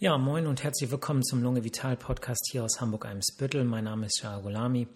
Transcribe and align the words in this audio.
Ja, 0.00 0.18
moin 0.18 0.48
und 0.48 0.64
herzlich 0.64 0.90
willkommen 0.90 1.22
zum 1.22 1.40
Lunge 1.40 1.62
Vital 1.62 1.96
Podcast 1.96 2.48
hier 2.50 2.64
aus 2.64 2.80
Hamburg-Eimsbüttel. 2.80 3.62
Mein 3.62 3.84
Name 3.84 4.06
ist 4.06 4.18
Shah 4.18 4.40
Gulami 4.40 4.88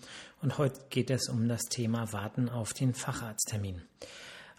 und 0.42 0.58
heute 0.58 0.80
geht 0.90 1.10
es 1.10 1.28
um 1.28 1.46
das 1.48 1.62
Thema 1.66 2.12
Warten 2.12 2.48
auf 2.48 2.72
den 2.72 2.94
Facharzttermin. 2.94 3.80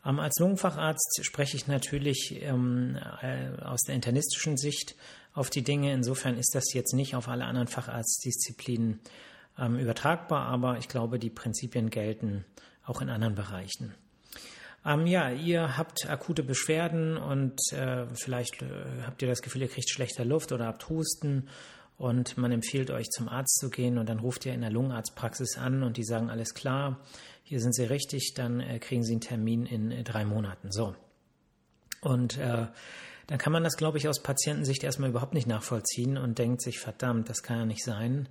Ähm, 0.05 0.17
als 0.17 0.39
Lungenfacharzt 0.39 1.19
spreche 1.23 1.57
ich 1.57 1.67
natürlich 1.67 2.41
ähm, 2.41 2.97
äh, 3.21 3.61
aus 3.63 3.81
der 3.81 3.95
internistischen 3.95 4.55
Sicht 4.55 4.95
auf 5.33 5.49
die 5.49 5.61
Dinge. 5.61 5.91
Insofern 5.91 6.37
ist 6.37 6.55
das 6.55 6.73
jetzt 6.73 6.93
nicht 6.93 7.17
auf 7.17 7.27
alle 7.27 7.43
anderen 7.43 7.67
Facharztdisziplinen 7.67 9.01
ähm, 9.57 9.77
übertragbar, 9.77 10.45
aber 10.45 10.77
ich 10.77 10.87
glaube, 10.87 11.19
die 11.19 11.29
Prinzipien 11.29 11.89
gelten 11.89 12.45
auch 12.85 13.01
in 13.01 13.09
anderen 13.09 13.35
Bereichen. 13.35 13.93
Ähm, 14.85 15.07
ja, 15.07 15.29
ihr 15.29 15.77
habt 15.77 16.09
akute 16.09 16.43
Beschwerden 16.43 17.17
und 17.17 17.59
äh, 17.73 18.05
vielleicht 18.13 18.61
äh, 18.61 18.67
habt 19.05 19.21
ihr 19.21 19.27
das 19.27 19.41
Gefühl, 19.41 19.61
ihr 19.63 19.67
kriegt 19.67 19.89
schlechter 19.89 20.25
Luft 20.25 20.51
oder 20.51 20.67
habt 20.67 20.89
Husten 20.89 21.49
und 21.97 22.37
man 22.37 22.51
empfiehlt 22.51 22.91
euch 22.91 23.09
zum 23.09 23.27
Arzt 23.27 23.59
zu 23.59 23.69
gehen 23.69 23.97
und 23.97 24.07
dann 24.07 24.19
ruft 24.19 24.45
ihr 24.45 24.53
in 24.53 24.61
der 24.61 24.69
Lungenarztpraxis 24.69 25.57
an 25.57 25.83
und 25.83 25.97
die 25.97 26.05
sagen, 26.05 26.29
alles 26.29 26.53
klar, 26.53 26.99
hier 27.43 27.59
sind 27.59 27.75
Sie 27.75 27.83
richtig, 27.83 28.33
dann 28.35 28.61
äh, 28.61 28.79
kriegen 28.79 29.03
Sie 29.03 29.13
einen 29.13 29.21
Termin 29.21 29.65
in 29.65 29.91
äh, 29.91 30.03
drei 30.03 30.23
Monaten. 30.23 30.71
So. 30.71 30.95
Und 32.01 32.37
äh, 32.37 32.67
dann 33.27 33.37
kann 33.37 33.51
man 33.51 33.63
das, 33.63 33.75
glaube 33.75 33.97
ich, 33.97 34.07
aus 34.07 34.23
Patientensicht 34.23 34.83
erstmal 34.83 35.09
überhaupt 35.09 35.33
nicht 35.33 35.47
nachvollziehen 35.47 36.17
und 36.17 36.39
denkt 36.39 36.61
sich, 36.61 36.79
verdammt, 36.79 37.29
das 37.29 37.43
kann 37.43 37.57
ja 37.57 37.65
nicht 37.65 37.83
sein. 37.83 38.29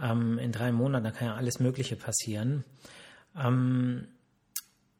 Ähm, 0.00 0.38
in 0.38 0.52
drei 0.52 0.70
Monaten, 0.72 1.04
da 1.04 1.10
kann 1.10 1.28
ja 1.28 1.34
alles 1.34 1.58
Mögliche 1.58 1.96
passieren. 1.96 2.64
Ähm, 3.36 4.06
äh, 4.06 4.19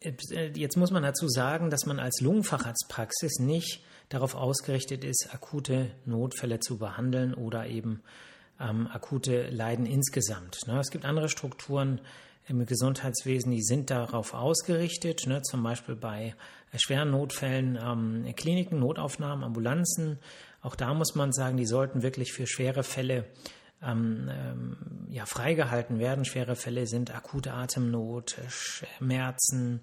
jetzt 0.02 0.76
muss 0.76 0.90
man 0.90 1.02
dazu 1.02 1.28
sagen, 1.28 1.70
dass 1.70 1.86
man 1.86 1.98
als 1.98 2.20
Lungenfacharztpraxis 2.20 3.38
nicht 3.38 3.82
darauf 4.08 4.34
ausgerichtet 4.34 5.04
ist, 5.04 5.28
akute 5.32 5.90
Notfälle 6.04 6.60
zu 6.60 6.78
behandeln 6.78 7.34
oder 7.34 7.66
eben 7.66 8.02
ähm, 8.58 8.88
akute 8.88 9.48
Leiden 9.50 9.86
insgesamt. 9.86 10.66
Ne? 10.66 10.78
Es 10.80 10.90
gibt 10.90 11.04
andere 11.04 11.28
Strukturen 11.28 12.00
im 12.48 12.64
Gesundheitswesen, 12.66 13.52
die 13.52 13.62
sind 13.62 13.90
darauf 13.90 14.34
ausgerichtet, 14.34 15.26
ne? 15.26 15.42
zum 15.42 15.62
Beispiel 15.62 15.96
bei 15.96 16.34
äh, 16.72 16.78
schweren 16.78 17.10
Notfällen, 17.10 17.78
ähm, 17.80 18.34
Kliniken, 18.36 18.80
Notaufnahmen, 18.80 19.44
Ambulanzen. 19.44 20.18
Auch 20.62 20.76
da 20.76 20.94
muss 20.94 21.14
man 21.14 21.32
sagen, 21.32 21.56
die 21.56 21.66
sollten 21.66 22.02
wirklich 22.02 22.32
für 22.32 22.46
schwere 22.46 22.82
Fälle 22.82 23.26
ähm, 23.82 24.30
ähm, 24.30 24.76
ja, 25.08 25.26
freigehalten 25.26 25.98
werden. 25.98 26.24
Schwere 26.24 26.56
Fälle 26.56 26.86
sind 26.86 27.14
akute 27.14 27.52
Atemnot, 27.52 28.36
Schmerzen, 28.48 29.80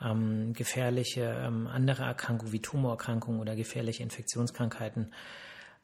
ähm, 0.00 0.52
gefährliche 0.52 1.22
ähm, 1.22 1.66
andere 1.66 2.04
Erkrankungen 2.04 2.52
wie 2.52 2.60
Tumorerkrankungen 2.60 3.40
oder 3.40 3.56
gefährliche 3.56 4.02
Infektionskrankheiten. 4.02 5.12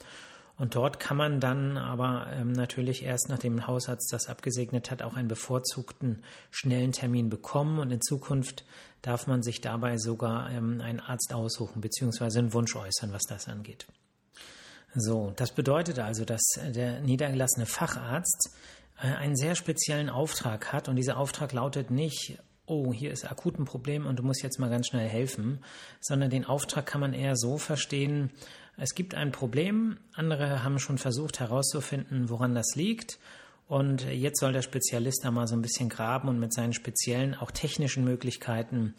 Und 0.58 0.76
dort 0.76 1.00
kann 1.00 1.18
man 1.18 1.40
dann 1.40 1.78
aber 1.78 2.28
ähm, 2.32 2.52
natürlich 2.52 3.04
erst, 3.04 3.28
nachdem 3.30 3.56
ein 3.56 3.68
Hausarzt 3.68 4.14
das 4.14 4.28
abgesegnet 4.28 4.92
hat, 4.92 5.02
auch 5.02 5.16
einen 5.16 5.28
bevorzugten 5.28 6.24
schnellen 6.52 6.92
Termin 6.92 7.30
bekommen. 7.30 7.80
Und 7.80 7.92
in 7.92 8.02
Zukunft 8.02 8.64
darf 9.02 9.26
man 9.26 9.42
sich 9.42 9.62
dabei 9.62 9.98
sogar 9.98 10.52
ähm, 10.52 10.80
einen 10.82 11.00
Arzt 11.00 11.34
aussuchen, 11.34 11.82
beziehungsweise 11.82 12.40
einen 12.40 12.54
Wunsch 12.54 12.76
äußern, 12.76 13.12
was 13.12 13.24
das 13.24 13.48
angeht. 13.48 13.88
So, 14.96 15.34
das 15.36 15.52
bedeutet 15.52 15.98
also, 15.98 16.24
dass 16.24 16.44
der 16.64 17.02
niedergelassene 17.02 17.66
Facharzt 17.66 18.52
äh, 19.02 19.08
einen 19.08 19.36
sehr 19.36 19.56
speziellen 19.56 20.10
Auftrag 20.10 20.72
hat. 20.72 20.88
Und 20.88 20.98
dieser 20.98 21.18
Auftrag 21.18 21.52
lautet 21.54 21.90
nicht, 21.90 22.38
oh, 22.66 22.94
hier 22.94 23.12
ist 23.12 23.30
akut 23.30 23.60
ein 23.60 23.66
Problem 23.66 24.06
und 24.06 24.20
du 24.20 24.24
musst 24.24 24.44
jetzt 24.44 24.60
mal 24.60 24.70
ganz 24.70 24.88
schnell 24.88 25.10
helfen, 25.10 25.64
sondern 26.00 26.30
den 26.30 26.46
Auftrag 26.46 26.86
kann 26.86 27.02
man 27.02 27.14
eher 27.14 27.36
so 27.36 27.58
verstehen, 27.58 28.32
es 28.78 28.96
gibt 28.96 29.16
ein 29.16 29.32
Problem, 29.32 29.98
andere 30.14 30.64
haben 30.64 30.80
schon 30.80 30.98
versucht 30.98 31.40
herauszufinden, 31.40 32.30
woran 32.30 32.56
das 32.56 32.76
liegt. 32.76 33.20
Und 33.68 34.06
jetzt 34.06 34.40
soll 34.40 34.52
der 34.52 34.62
Spezialist 34.62 35.24
da 35.24 35.32
mal 35.32 35.48
so 35.48 35.56
ein 35.56 35.62
bisschen 35.62 35.90
graben 35.90 36.28
und 36.28 36.40
mit 36.40 36.54
seinen 36.54 36.74
speziellen, 36.74 37.36
auch 37.36 37.52
technischen 37.52 38.04
Möglichkeiten 38.04 38.96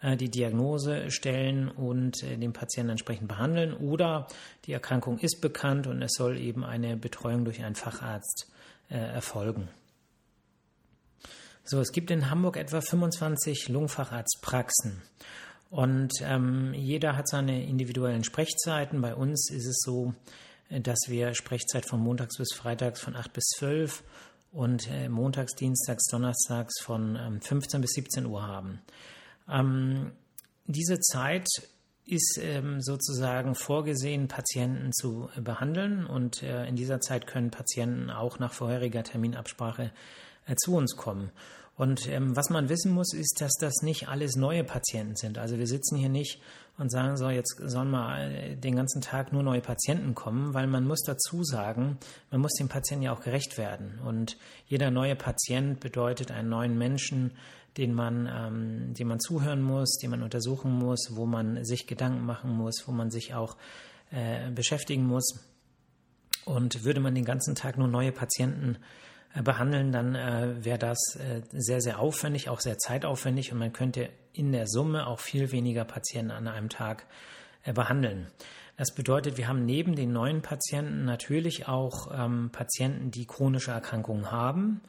äh, 0.00 0.16
die 0.16 0.30
Diagnose 0.30 1.10
stellen 1.10 1.68
und 1.68 2.22
äh, 2.22 2.36
den 2.36 2.52
Patienten 2.52 2.90
entsprechend 2.90 3.28
behandeln. 3.28 3.74
Oder 3.74 4.26
die 4.64 4.72
Erkrankung 4.72 5.18
ist 5.18 5.40
bekannt 5.40 5.86
und 5.86 6.00
es 6.02 6.12
soll 6.12 6.38
eben 6.38 6.64
eine 6.64 6.96
Betreuung 6.96 7.44
durch 7.44 7.62
einen 7.62 7.74
Facharzt 7.74 8.50
äh, 8.88 8.96
erfolgen. 8.96 9.68
So, 11.64 11.80
es 11.80 11.90
gibt 11.90 12.12
in 12.12 12.30
Hamburg 12.30 12.56
etwa 12.56 12.80
25 12.80 13.68
Lungenfacharztpraxen. 13.68 15.02
Und 15.70 16.12
ähm, 16.22 16.72
jeder 16.74 17.16
hat 17.16 17.28
seine 17.28 17.64
individuellen 17.64 18.24
Sprechzeiten. 18.24 19.00
Bei 19.00 19.14
uns 19.14 19.50
ist 19.50 19.66
es 19.66 19.80
so, 19.84 20.14
äh, 20.68 20.80
dass 20.80 20.98
wir 21.08 21.34
Sprechzeit 21.34 21.88
von 21.88 22.00
montags 22.00 22.38
bis 22.38 22.52
freitags 22.54 23.00
von 23.00 23.16
8 23.16 23.32
bis 23.32 23.44
12 23.58 24.04
und 24.52 24.90
äh, 24.90 25.08
montags, 25.08 25.54
dienstags, 25.54 26.06
donnerstags 26.06 26.80
von 26.82 27.16
ähm, 27.16 27.40
15 27.40 27.80
bis 27.80 27.92
17 27.92 28.26
Uhr 28.26 28.46
haben. 28.46 28.80
Ähm, 29.48 30.12
diese 30.66 30.98
Zeit 31.00 31.46
ist 32.06 32.38
ähm, 32.40 32.80
sozusagen 32.80 33.54
vorgesehen, 33.54 34.28
Patienten 34.28 34.92
zu 34.92 35.28
äh, 35.36 35.40
behandeln 35.40 36.06
und 36.06 36.42
äh, 36.42 36.66
in 36.66 36.76
dieser 36.76 37.00
Zeit 37.00 37.26
können 37.26 37.50
Patienten 37.50 38.10
auch 38.10 38.38
nach 38.38 38.52
vorheriger 38.52 39.02
Terminabsprache 39.02 39.92
äh, 40.46 40.54
zu 40.54 40.76
uns 40.76 40.96
kommen. 40.96 41.32
Und 41.76 42.08
ähm, 42.08 42.34
was 42.34 42.48
man 42.48 42.70
wissen 42.70 42.92
muss, 42.92 43.12
ist, 43.12 43.40
dass 43.40 43.52
das 43.60 43.82
nicht 43.82 44.08
alles 44.08 44.34
neue 44.34 44.64
Patienten 44.64 45.14
sind. 45.14 45.36
Also 45.36 45.58
wir 45.58 45.66
sitzen 45.66 45.96
hier 45.96 46.08
nicht 46.08 46.40
und 46.78 46.90
sagen 46.90 47.18
so, 47.18 47.28
jetzt 47.28 47.60
sollen 47.62 47.90
mal 47.90 48.30
äh, 48.30 48.56
den 48.56 48.76
ganzen 48.76 49.02
Tag 49.02 49.32
nur 49.32 49.42
neue 49.42 49.60
Patienten 49.60 50.14
kommen, 50.14 50.54
weil 50.54 50.66
man 50.66 50.86
muss 50.86 51.02
dazu 51.02 51.44
sagen, 51.44 51.98
man 52.30 52.40
muss 52.40 52.54
dem 52.54 52.68
Patienten 52.68 53.04
ja 53.04 53.12
auch 53.12 53.20
gerecht 53.20 53.58
werden. 53.58 53.98
Und 54.04 54.38
jeder 54.66 54.90
neue 54.90 55.16
Patient 55.16 55.78
bedeutet 55.78 56.30
einen 56.30 56.48
neuen 56.48 56.78
Menschen, 56.78 57.32
den 57.76 57.92
man, 57.92 58.26
ähm, 58.26 58.94
dem 58.94 59.08
man 59.08 59.20
zuhören 59.20 59.60
muss, 59.60 59.98
den 59.98 60.10
man 60.10 60.22
untersuchen 60.22 60.72
muss, 60.72 61.10
wo 61.12 61.26
man 61.26 61.62
sich 61.62 61.86
Gedanken 61.86 62.24
machen 62.24 62.50
muss, 62.50 62.84
wo 62.86 62.92
man 62.92 63.10
sich 63.10 63.34
auch 63.34 63.56
äh, 64.10 64.50
beschäftigen 64.50 65.06
muss. 65.06 65.40
Und 66.46 66.84
würde 66.84 67.00
man 67.00 67.14
den 67.14 67.24
ganzen 67.24 67.54
Tag 67.54 67.76
nur 67.76 67.88
neue 67.88 68.12
Patienten 68.12 68.78
behandeln, 69.42 69.92
dann 69.92 70.14
äh, 70.14 70.64
wäre 70.64 70.78
das 70.78 70.98
äh, 71.16 71.42
sehr, 71.52 71.80
sehr 71.80 71.98
aufwendig, 71.98 72.48
auch 72.48 72.60
sehr 72.60 72.78
zeitaufwendig 72.78 73.52
und 73.52 73.58
man 73.58 73.72
könnte 73.72 74.08
in 74.32 74.52
der 74.52 74.66
Summe 74.66 75.06
auch 75.06 75.20
viel 75.20 75.52
weniger 75.52 75.84
Patienten 75.84 76.30
an 76.30 76.48
einem 76.48 76.68
Tag 76.68 77.06
äh, 77.64 77.72
behandeln. 77.72 78.28
Das 78.76 78.94
bedeutet, 78.94 79.38
wir 79.38 79.48
haben 79.48 79.64
neben 79.64 79.96
den 79.96 80.12
neuen 80.12 80.42
Patienten 80.42 81.04
natürlich 81.04 81.66
auch 81.66 82.10
ähm, 82.12 82.50
Patienten, 82.52 83.10
die 83.10 83.24
chronische 83.24 83.70
Erkrankungen 83.70 84.30
haben, 84.30 84.82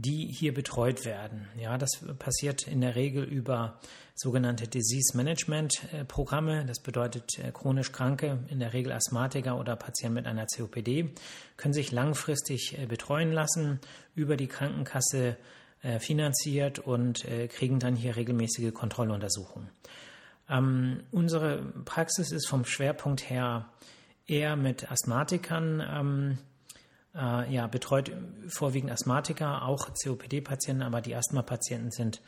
die 0.00 0.26
hier 0.32 0.54
betreut 0.54 1.04
werden. 1.04 1.48
Ja, 1.58 1.76
das 1.76 1.90
passiert 2.18 2.68
in 2.68 2.80
der 2.80 2.94
Regel 2.94 3.24
über 3.24 3.80
sogenannte 4.14 4.68
Disease 4.68 5.16
Management 5.16 5.92
äh, 5.92 6.04
Programme. 6.04 6.64
Das 6.66 6.80
bedeutet, 6.80 7.38
äh, 7.38 7.50
chronisch 7.50 7.90
Kranke, 7.90 8.38
in 8.48 8.60
der 8.60 8.72
Regel 8.72 8.92
Asthmatiker 8.92 9.58
oder 9.58 9.74
Patienten 9.74 10.14
mit 10.14 10.26
einer 10.26 10.46
COPD, 10.46 11.10
können 11.56 11.74
sich 11.74 11.90
langfristig 11.90 12.78
äh, 12.78 12.86
betreuen 12.86 13.32
lassen, 13.32 13.80
über 14.14 14.36
die 14.36 14.48
Krankenkasse 14.48 15.36
finanziert 16.00 16.80
und 16.80 17.24
kriegen 17.50 17.78
dann 17.78 17.94
hier 17.94 18.16
regelmäßige 18.16 18.74
Kontrolluntersuchungen. 18.74 19.70
Ähm, 20.50 21.04
unsere 21.12 21.62
Praxis 21.84 22.32
ist 22.32 22.48
vom 22.48 22.64
Schwerpunkt 22.64 23.30
her 23.30 23.68
eher 24.26 24.56
mit 24.56 24.90
Asthmatikern 24.90 25.80
ähm, 25.88 26.38
äh, 27.18 27.52
ja, 27.52 27.66
betreut 27.66 28.12
vorwiegend 28.46 28.92
Asthmatiker, 28.92 29.62
auch 29.66 29.90
COPD-Patienten, 30.02 30.82
aber 30.82 31.00
die 31.00 31.14
Asthma-Patienten 31.14 31.90
sind 31.90 32.20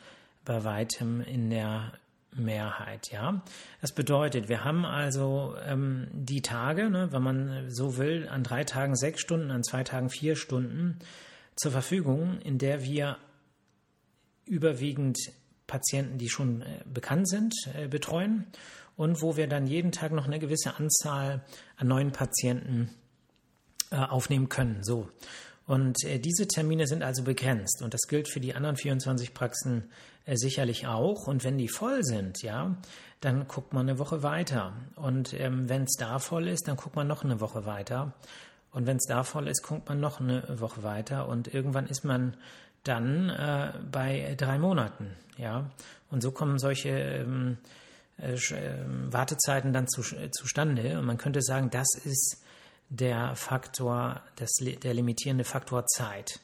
bei 0.44 0.64
weitem 0.64 1.20
in 1.20 1.50
der 1.50 1.92
Mehrheit, 2.32 3.10
ja. 3.10 3.42
Das 3.80 3.92
bedeutet, 3.92 4.48
wir 4.48 4.64
haben 4.64 4.84
also 4.84 5.56
ähm, 5.66 6.08
die 6.12 6.42
Tage, 6.42 6.88
ne, 6.88 7.12
wenn 7.12 7.22
man 7.22 7.70
so 7.70 7.96
will, 7.96 8.28
an 8.28 8.44
drei 8.44 8.64
Tagen 8.64 8.94
sechs 8.96 9.20
Stunden, 9.20 9.50
an 9.50 9.64
zwei 9.64 9.82
Tagen 9.82 10.10
vier 10.10 10.36
Stunden 10.36 10.98
zur 11.56 11.72
Verfügung, 11.72 12.40
in 12.40 12.58
der 12.58 12.84
wir 12.84 13.16
überwiegend 14.44 15.18
Patienten, 15.66 16.18
die 16.18 16.28
schon 16.28 16.62
äh, 16.62 16.82
bekannt 16.84 17.28
sind, 17.28 17.54
äh, 17.74 17.88
betreuen 17.88 18.46
und 18.96 19.22
wo 19.22 19.36
wir 19.36 19.46
dann 19.46 19.66
jeden 19.66 19.92
Tag 19.92 20.12
noch 20.12 20.26
eine 20.26 20.38
gewisse 20.38 20.76
Anzahl 20.76 21.42
an 21.76 21.88
neuen 21.88 22.12
Patienten 22.12 22.90
aufnehmen 23.96 24.48
können. 24.48 24.82
So. 24.82 25.08
Und 25.66 26.04
äh, 26.04 26.18
diese 26.18 26.48
Termine 26.48 26.86
sind 26.86 27.02
also 27.02 27.22
begrenzt 27.22 27.82
und 27.82 27.94
das 27.94 28.02
gilt 28.08 28.28
für 28.28 28.40
die 28.40 28.54
anderen 28.54 28.76
24 28.76 29.34
Praxen 29.34 29.90
äh, 30.26 30.36
sicherlich 30.36 30.86
auch. 30.86 31.26
Und 31.26 31.44
wenn 31.44 31.58
die 31.58 31.68
voll 31.68 32.02
sind, 32.02 32.42
ja, 32.42 32.76
dann 33.20 33.46
guckt 33.46 33.72
man 33.72 33.88
eine 33.88 33.98
Woche 33.98 34.22
weiter. 34.22 34.72
Und 34.96 35.32
ähm, 35.38 35.68
wenn 35.68 35.84
es 35.84 35.94
da 35.98 36.18
voll 36.18 36.48
ist, 36.48 36.66
dann 36.66 36.76
guckt 36.76 36.96
man 36.96 37.06
noch 37.06 37.22
eine 37.24 37.40
Woche 37.40 37.66
weiter. 37.66 38.14
Und 38.72 38.86
wenn 38.86 38.96
es 38.96 39.04
da 39.06 39.22
voll 39.22 39.48
ist, 39.48 39.62
guckt 39.62 39.88
man 39.88 40.00
noch 40.00 40.20
eine 40.20 40.60
Woche 40.60 40.82
weiter. 40.82 41.28
Und 41.28 41.52
irgendwann 41.52 41.86
ist 41.86 42.04
man 42.04 42.36
dann 42.84 43.28
äh, 43.28 43.72
bei 43.90 44.34
drei 44.36 44.58
Monaten, 44.58 45.10
ja. 45.36 45.70
Und 46.10 46.22
so 46.22 46.32
kommen 46.32 46.58
solche 46.58 46.88
ähm, 46.88 47.58
äh, 48.18 48.36
ähm 48.52 49.12
Wartezeiten 49.12 49.72
dann 49.72 49.86
zu, 49.86 50.00
äh, 50.16 50.30
zustande. 50.30 50.98
Und 50.98 51.04
man 51.04 51.18
könnte 51.18 51.42
sagen, 51.42 51.70
das 51.70 51.88
ist 52.04 52.42
der 52.90 53.34
Faktor, 53.36 54.20
das, 54.36 54.50
der 54.60 54.94
limitierende 54.94 55.44
Faktor 55.44 55.86
Zeit. 55.86 56.40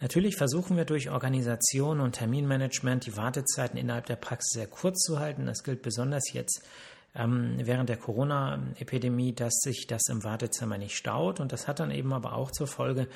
Natürlich 0.00 0.36
versuchen 0.36 0.78
wir 0.78 0.86
durch 0.86 1.10
Organisation 1.10 2.00
und 2.00 2.12
Terminmanagement 2.12 3.04
die 3.04 3.16
Wartezeiten 3.16 3.78
innerhalb 3.78 4.06
der 4.06 4.16
Praxis 4.16 4.54
sehr 4.54 4.66
kurz 4.66 4.98
zu 5.02 5.20
halten. 5.20 5.44
Das 5.44 5.62
gilt 5.62 5.82
besonders 5.82 6.32
jetzt 6.32 6.66
ähm, 7.14 7.56
während 7.58 7.90
der 7.90 7.98
Corona-Epidemie, 7.98 9.34
dass 9.34 9.52
sich 9.60 9.86
das 9.86 10.02
im 10.08 10.24
Wartezimmer 10.24 10.78
nicht 10.78 10.96
staut. 10.96 11.38
Und 11.38 11.52
das 11.52 11.68
hat 11.68 11.80
dann 11.80 11.90
eben 11.90 12.14
aber 12.14 12.34
auch 12.34 12.50
zur 12.50 12.66
Folge, 12.66 13.08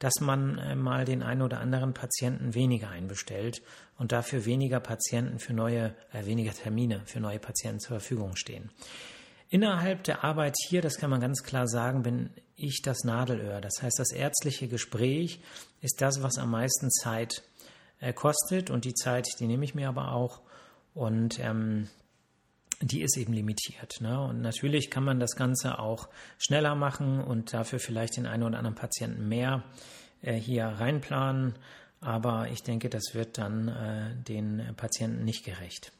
dass 0.00 0.14
man 0.20 0.58
äh, 0.58 0.74
mal 0.74 1.04
den 1.04 1.22
einen 1.22 1.42
oder 1.42 1.60
anderen 1.60 1.94
Patienten 1.94 2.54
weniger 2.54 2.88
einbestellt 2.88 3.62
und 3.98 4.10
dafür 4.10 4.44
weniger 4.44 4.80
Patienten 4.80 5.38
für 5.38 5.52
neue, 5.52 5.94
äh, 6.12 6.26
weniger 6.26 6.52
Termine 6.52 7.02
für 7.04 7.20
neue 7.20 7.38
Patienten 7.38 7.78
zur 7.78 8.00
Verfügung 8.00 8.34
stehen. 8.34 8.70
Innerhalb 9.52 10.02
der 10.04 10.24
Arbeit 10.24 10.56
hier, 10.66 10.80
das 10.80 10.96
kann 10.96 11.10
man 11.10 11.20
ganz 11.20 11.42
klar 11.42 11.68
sagen, 11.68 12.02
bin 12.02 12.30
ich 12.56 12.80
das 12.82 13.04
Nadelöhr. 13.04 13.60
Das 13.60 13.82
heißt, 13.82 13.98
das 13.98 14.10
ärztliche 14.10 14.66
Gespräch 14.66 15.42
ist 15.82 16.00
das, 16.00 16.22
was 16.22 16.38
am 16.38 16.52
meisten 16.52 16.90
Zeit 16.90 17.42
äh, 18.00 18.14
kostet 18.14 18.70
und 18.70 18.86
die 18.86 18.94
Zeit, 18.94 19.28
die 19.40 19.46
nehme 19.46 19.66
ich 19.66 19.74
mir 19.74 19.90
aber 19.90 20.12
auch 20.12 20.40
und 20.94 21.38
ähm, 21.38 21.90
die 22.80 23.02
ist 23.02 23.18
eben 23.18 23.34
limitiert. 23.34 24.00
Ne? 24.00 24.18
Und 24.22 24.40
natürlich 24.40 24.90
kann 24.90 25.04
man 25.04 25.20
das 25.20 25.36
Ganze 25.36 25.78
auch 25.78 26.08
schneller 26.38 26.74
machen 26.74 27.20
und 27.20 27.52
dafür 27.52 27.78
vielleicht 27.78 28.16
den 28.16 28.26
einen 28.26 28.44
oder 28.44 28.56
anderen 28.56 28.74
Patienten 28.74 29.28
mehr 29.28 29.64
äh, 30.22 30.32
hier 30.32 30.64
reinplanen. 30.64 31.56
Aber 32.00 32.48
ich 32.50 32.62
denke, 32.62 32.88
das 32.88 33.12
wird 33.12 33.36
dann 33.36 33.68
äh, 33.68 34.16
den 34.16 34.74
Patienten 34.78 35.26
nicht 35.26 35.44
gerecht. 35.44 35.92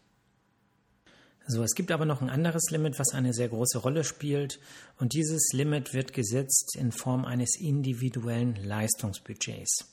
So, 1.46 1.62
es 1.62 1.74
gibt 1.74 1.90
aber 1.90 2.04
noch 2.04 2.22
ein 2.22 2.30
anderes 2.30 2.70
Limit, 2.70 2.98
was 2.98 3.14
eine 3.14 3.32
sehr 3.32 3.48
große 3.48 3.78
Rolle 3.78 4.04
spielt. 4.04 4.60
Und 4.98 5.12
dieses 5.12 5.52
Limit 5.52 5.92
wird 5.92 6.12
gesetzt 6.12 6.76
in 6.78 6.92
Form 6.92 7.24
eines 7.24 7.58
individuellen 7.58 8.54
Leistungsbudgets. 8.62 9.92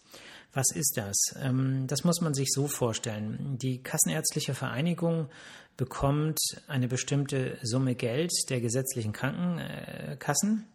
Was 0.53 0.71
ist 0.73 0.97
das? 0.97 1.15
Ähm, 1.41 1.85
das 1.87 2.03
muss 2.03 2.21
man 2.21 2.33
sich 2.33 2.49
so 2.51 2.67
vorstellen. 2.67 3.57
Die 3.61 3.81
Kassenärztliche 3.81 4.53
Vereinigung 4.53 5.29
bekommt 5.77 6.39
eine 6.67 6.87
bestimmte 6.87 7.57
Summe 7.61 7.95
Geld 7.95 8.31
der 8.49 8.59
gesetzlichen 8.59 9.13
Krankenkassen. 9.13 10.65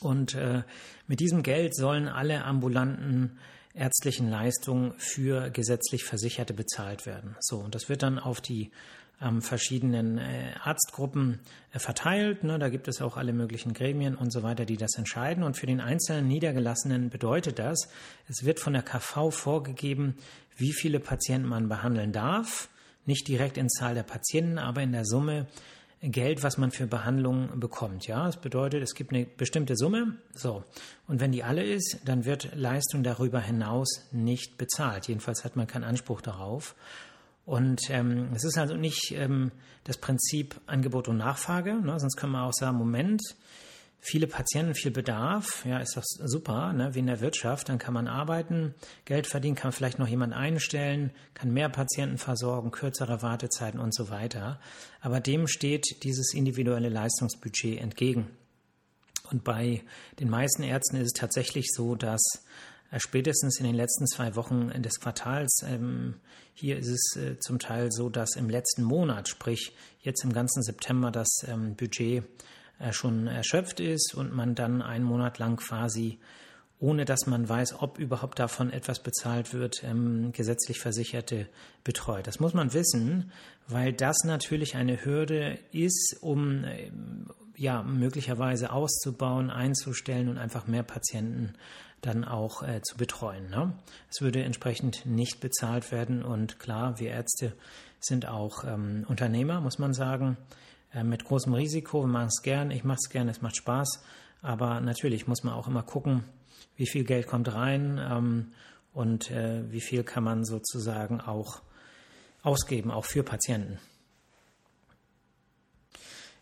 Und 0.00 0.34
äh, 0.34 0.62
mit 1.06 1.20
diesem 1.20 1.42
Geld 1.42 1.74
sollen 1.74 2.08
alle 2.08 2.44
ambulanten 2.44 3.38
ärztlichen 3.74 4.30
Leistungen 4.30 4.94
für 4.98 5.50
gesetzlich 5.50 6.04
Versicherte 6.04 6.54
bezahlt 6.54 7.06
werden. 7.06 7.36
So, 7.40 7.58
und 7.58 7.74
das 7.74 7.88
wird 7.88 8.02
dann 8.02 8.18
auf 8.18 8.40
die 8.40 8.70
ähm, 9.20 9.42
verschiedenen 9.42 10.18
äh, 10.18 10.52
Arztgruppen 10.62 11.40
äh, 11.72 11.78
verteilt. 11.78 12.44
Ne? 12.44 12.58
Da 12.58 12.68
gibt 12.68 12.88
es 12.88 13.00
auch 13.00 13.16
alle 13.16 13.32
möglichen 13.32 13.72
Gremien 13.72 14.14
und 14.14 14.32
so 14.32 14.42
weiter, 14.42 14.64
die 14.64 14.76
das 14.76 14.96
entscheiden. 14.96 15.42
Und 15.42 15.56
für 15.56 15.66
den 15.66 15.80
einzelnen 15.80 16.28
Niedergelassenen 16.28 17.10
bedeutet 17.10 17.58
das, 17.58 17.88
es 18.28 18.44
wird 18.44 18.60
von 18.60 18.72
der 18.72 18.82
KV 18.82 19.30
vorgegeben, 19.30 20.16
wie 20.56 20.72
viele 20.72 21.00
Patienten 21.00 21.48
man 21.48 21.68
behandeln 21.68 22.12
darf. 22.12 22.68
Nicht 23.06 23.28
direkt 23.28 23.58
in 23.58 23.68
Zahl 23.68 23.94
der 23.94 24.02
Patienten, 24.02 24.58
aber 24.58 24.82
in 24.82 24.92
der 24.92 25.04
Summe 25.04 25.46
Geld, 26.12 26.42
was 26.42 26.58
man 26.58 26.70
für 26.70 26.86
Behandlungen 26.86 27.60
bekommt. 27.60 28.06
Ja, 28.06 28.26
das 28.26 28.36
bedeutet, 28.36 28.82
es 28.82 28.94
gibt 28.94 29.12
eine 29.12 29.24
bestimmte 29.24 29.76
Summe. 29.76 30.16
So. 30.34 30.64
Und 31.08 31.20
wenn 31.20 31.32
die 31.32 31.42
alle 31.42 31.64
ist, 31.64 31.98
dann 32.04 32.24
wird 32.24 32.54
Leistung 32.54 33.02
darüber 33.02 33.40
hinaus 33.40 34.08
nicht 34.12 34.58
bezahlt. 34.58 35.08
Jedenfalls 35.08 35.44
hat 35.44 35.56
man 35.56 35.66
keinen 35.66 35.84
Anspruch 35.84 36.20
darauf. 36.20 36.74
Und 37.46 37.90
ähm, 37.90 38.28
es 38.34 38.44
ist 38.44 38.56
also 38.56 38.76
nicht 38.76 39.12
ähm, 39.12 39.50
das 39.84 39.98
Prinzip 39.98 40.60
Angebot 40.66 41.08
und 41.08 41.18
Nachfrage, 41.18 41.74
ne? 41.74 41.98
sonst 42.00 42.16
können 42.16 42.32
wir 42.32 42.42
auch 42.42 42.54
sagen, 42.54 42.78
Moment, 42.78 43.20
viele 44.04 44.26
Patienten, 44.26 44.74
viel 44.74 44.90
Bedarf, 44.90 45.64
ja, 45.64 45.78
ist 45.78 45.96
das 45.96 46.04
super, 46.22 46.74
ne? 46.74 46.94
wie 46.94 46.98
in 46.98 47.06
der 47.06 47.20
Wirtschaft, 47.20 47.70
dann 47.70 47.78
kann 47.78 47.94
man 47.94 48.06
arbeiten, 48.06 48.74
Geld 49.06 49.26
verdienen, 49.26 49.56
kann 49.56 49.72
vielleicht 49.72 49.98
noch 49.98 50.08
jemand 50.08 50.34
einstellen, 50.34 51.10
kann 51.32 51.52
mehr 51.52 51.70
Patienten 51.70 52.18
versorgen, 52.18 52.70
kürzere 52.70 53.22
Wartezeiten 53.22 53.80
und 53.80 53.94
so 53.94 54.10
weiter. 54.10 54.60
Aber 55.00 55.20
dem 55.20 55.48
steht 55.48 56.04
dieses 56.04 56.34
individuelle 56.34 56.90
Leistungsbudget 56.90 57.80
entgegen. 57.80 58.28
Und 59.30 59.42
bei 59.42 59.82
den 60.20 60.28
meisten 60.28 60.62
Ärzten 60.62 60.96
ist 60.96 61.06
es 61.06 61.12
tatsächlich 61.12 61.72
so, 61.72 61.94
dass 61.94 62.20
äh, 62.90 63.00
spätestens 63.00 63.58
in 63.58 63.64
den 63.64 63.74
letzten 63.74 64.06
zwei 64.06 64.36
Wochen 64.36 64.70
des 64.82 65.00
Quartals. 65.00 65.62
Ähm, 65.66 66.16
hier 66.52 66.76
ist 66.76 66.88
es 66.88 67.16
äh, 67.16 67.38
zum 67.38 67.58
Teil 67.58 67.90
so, 67.90 68.10
dass 68.10 68.36
im 68.36 68.50
letzten 68.50 68.82
Monat, 68.82 69.28
sprich 69.28 69.74
jetzt 70.00 70.24
im 70.24 70.32
ganzen 70.34 70.62
September, 70.62 71.10
das 71.10 71.28
ähm, 71.48 71.74
Budget 71.74 72.24
schon 72.90 73.26
erschöpft 73.26 73.80
ist 73.80 74.14
und 74.14 74.34
man 74.34 74.54
dann 74.54 74.82
einen 74.82 75.04
Monat 75.04 75.38
lang 75.38 75.56
quasi 75.56 76.18
ohne 76.84 77.06
dass 77.06 77.26
man 77.26 77.48
weiß, 77.48 77.80
ob 77.80 77.98
überhaupt 77.98 78.38
davon 78.38 78.70
etwas 78.70 78.98
bezahlt 78.98 79.54
wird, 79.54 79.82
ähm, 79.84 80.32
gesetzlich 80.32 80.80
Versicherte 80.80 81.48
betreut. 81.82 82.26
Das 82.26 82.40
muss 82.40 82.52
man 82.52 82.74
wissen, 82.74 83.32
weil 83.68 83.92
das 83.92 84.24
natürlich 84.24 84.76
eine 84.76 85.02
Hürde 85.04 85.58
ist, 85.72 86.18
um 86.20 86.64
ähm, 86.64 87.30
ja 87.56 87.82
möglicherweise 87.82 88.70
auszubauen, 88.70 89.50
einzustellen 89.50 90.28
und 90.28 90.36
einfach 90.36 90.66
mehr 90.66 90.82
Patienten 90.82 91.54
dann 92.02 92.24
auch 92.24 92.62
äh, 92.62 92.82
zu 92.82 92.98
betreuen. 92.98 93.48
Ne? 93.48 93.72
Es 94.10 94.20
würde 94.20 94.42
entsprechend 94.42 95.06
nicht 95.06 95.40
bezahlt 95.40 95.90
werden 95.90 96.22
und 96.22 96.58
klar, 96.58 96.98
wir 96.98 97.10
Ärzte 97.10 97.54
sind 97.98 98.26
auch 98.26 98.64
ähm, 98.64 99.06
Unternehmer, 99.08 99.62
muss 99.62 99.78
man 99.78 99.94
sagen, 99.94 100.36
äh, 100.36 100.64
mit 101.02 101.24
großem 101.24 101.54
Risiko. 101.54 102.02
Wir 102.02 102.08
machen 102.08 102.28
es 102.28 102.42
gern, 102.42 102.70
ich 102.70 102.84
mache 102.84 102.98
es 103.02 103.10
gern, 103.10 103.28
es 103.28 103.42
macht 103.42 103.56
Spaß, 103.56 104.04
aber 104.42 104.80
natürlich 104.80 105.26
muss 105.26 105.42
man 105.42 105.54
auch 105.54 105.66
immer 105.66 105.82
gucken, 105.82 106.24
wie 106.76 106.86
viel 106.86 107.04
Geld 107.04 107.26
kommt 107.26 107.52
rein 107.52 107.98
ähm, 107.98 108.52
und 108.92 109.30
äh, 109.30 109.70
wie 109.72 109.80
viel 109.80 110.04
kann 110.04 110.24
man 110.24 110.44
sozusagen 110.44 111.20
auch 111.20 111.62
ausgeben, 112.42 112.90
auch 112.90 113.04
für 113.04 113.22
Patienten. 113.22 113.78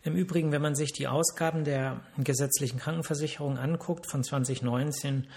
Im 0.03 0.15
Übrigen, 0.15 0.51
wenn 0.51 0.61
man 0.61 0.75
sich 0.75 0.91
die 0.91 1.07
Ausgaben 1.07 1.63
der 1.63 2.01
gesetzlichen 2.17 2.77
Krankenversicherung 2.77 3.57
anguckt 3.57 4.05
von 4.11 4.21
2019, 4.21 5.27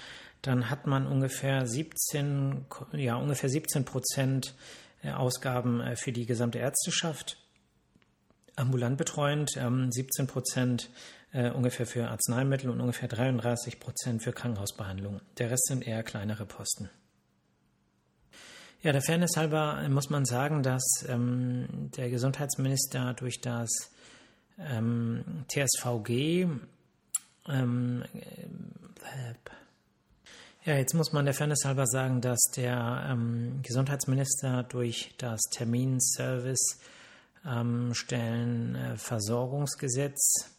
dann 0.43 0.71
hat 0.71 0.87
man 0.87 1.07
ungefähr 1.07 1.67
17, 1.67 2.67
ja, 2.93 3.15
ungefähr 3.15 3.49
17 3.49 3.85
Prozent 3.85 4.55
äh, 5.03 5.13
Ausgaben 5.13 5.81
äh, 5.81 5.97
für 5.97 6.13
die 6.13 6.27
gesamte 6.27 6.59
Ärzteschaft 6.59 7.39
ambulant 8.57 8.99
betreuend, 8.99 9.51
17 9.51 10.05
ähm, 10.19 10.27
Prozent 10.27 10.91
äh, 11.33 11.51
ungefähr 11.51 11.87
für 11.87 12.09
Arzneimittel 12.09 12.71
und 12.71 12.81
ungefähr 12.81 13.09
33 13.09 13.79
Prozent 13.79 14.23
für 14.23 14.33
Krankenhausbehandlung. 14.33 15.21
Der 15.39 15.51
Rest 15.51 15.67
sind 15.67 15.87
eher 15.87 16.03
kleinere 16.03 16.47
Posten. 16.47 16.91
Ja, 18.83 18.93
der 18.93 19.03
Fairness 19.03 19.37
halber 19.37 19.87
muss 19.89 20.11
man 20.11 20.25
sagen, 20.25 20.63
dass 20.63 21.05
ähm, 21.09 21.91
der 21.97 22.11
Gesundheitsminister 22.11 23.15
durch 23.15 23.41
das 23.41 23.69
ähm, 24.59 25.45
TSVG. 25.49 26.47
Ähm, 27.49 28.05
äh, 28.15 29.35
ja, 30.65 30.77
jetzt 30.77 30.95
muss 30.95 31.13
man 31.13 31.25
der 31.25 31.35
Fairness 31.35 31.65
halber 31.65 31.87
sagen, 31.87 32.21
dass 32.21 32.41
der 32.57 33.09
ähm, 33.11 33.61
Gesundheitsminister 33.63 34.65
durch 34.65 35.15
das 35.19 35.41
Terminservice 35.51 36.81
ähm, 37.47 37.95
Stellenversorgungsgesetz 37.95 40.51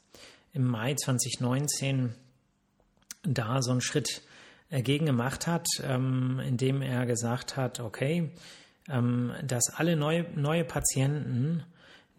im 0.54 0.66
Mai 0.66 0.96
2019 0.96 2.16
da 3.24 3.62
so 3.62 3.72
einen 3.72 3.82
Schritt 3.82 4.22
dagegen 4.70 5.06
gemacht 5.06 5.48
hat, 5.48 5.68
ähm, 5.84 6.40
indem 6.40 6.82
er 6.82 7.06
gesagt 7.06 7.58
hat, 7.58 7.80
okay, 7.80 8.32
ähm, 8.90 9.34
dass 9.44 9.70
alle 9.76 9.96
neue, 9.96 10.24
neue 10.36 10.64
Patienten 10.64 11.64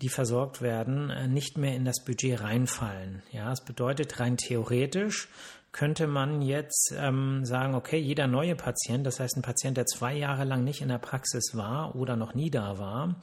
die 0.01 0.09
versorgt 0.09 0.63
werden, 0.63 1.11
äh, 1.11 1.27
nicht 1.27 1.59
mehr 1.59 1.75
in 1.75 1.85
das 1.85 2.05
Budget 2.05 2.41
reinfallen. 2.41 3.25
Ja, 3.33 3.51
das 3.51 3.65
bedeutet 3.65 4.21
rein 4.21 4.37
theoretisch 4.37 5.29
könnte 5.73 6.07
man 6.07 6.43
jetzt 6.43 6.95
ähm, 6.97 7.45
sagen, 7.45 7.75
okay, 7.75 7.99
jeder 7.99 8.27
neue 8.27 8.57
Patient, 8.57 9.07
das 9.07 9.21
heißt 9.21 9.37
ein 9.37 9.43
Patient, 9.43 9.77
der 9.77 9.87
zwei 9.87 10.15
Jahre 10.15 10.45
lang 10.45 10.65
nicht 10.65 10.81
in 10.81 10.89
der 10.89 10.99
Praxis 10.99 11.55
war 11.55 11.95
oder 11.95 12.17
noch 12.17 12.35
nie 12.35 12.51
da 12.51 12.79
war, 12.79 13.17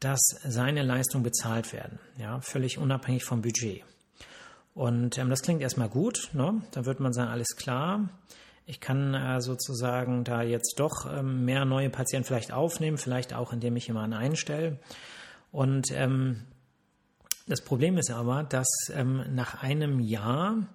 dass 0.00 0.20
seine 0.44 0.82
Leistungen 0.82 1.22
bezahlt 1.22 1.72
werden, 1.72 1.98
ja, 2.18 2.40
völlig 2.40 2.78
unabhängig 2.78 3.24
vom 3.24 3.42
Budget. 3.42 3.84
Und 4.74 5.18
ähm, 5.18 5.30
das 5.30 5.42
klingt 5.42 5.60
erstmal 5.60 5.88
gut, 5.88 6.30
ne? 6.32 6.62
da 6.72 6.86
wird 6.86 7.00
man 7.00 7.12
sagen, 7.12 7.30
alles 7.30 7.56
klar. 7.56 8.08
Ich 8.66 8.80
kann 8.80 9.14
äh, 9.14 9.40
sozusagen 9.40 10.24
da 10.24 10.42
jetzt 10.42 10.78
doch 10.78 11.06
ähm, 11.12 11.44
mehr 11.44 11.64
neue 11.64 11.90
Patienten 11.90 12.26
vielleicht 12.26 12.52
aufnehmen, 12.52 12.98
vielleicht 12.98 13.34
auch, 13.34 13.52
indem 13.52 13.76
ich 13.76 13.88
jemanden 13.88 14.14
einstelle. 14.14 14.78
Und 15.50 15.90
ähm, 15.92 16.46
das 17.46 17.62
Problem 17.62 17.98
ist 17.98 18.10
aber, 18.10 18.44
dass 18.44 18.68
ähm, 18.94 19.24
nach 19.34 19.62
einem 19.62 19.98
Jahr 19.98 20.68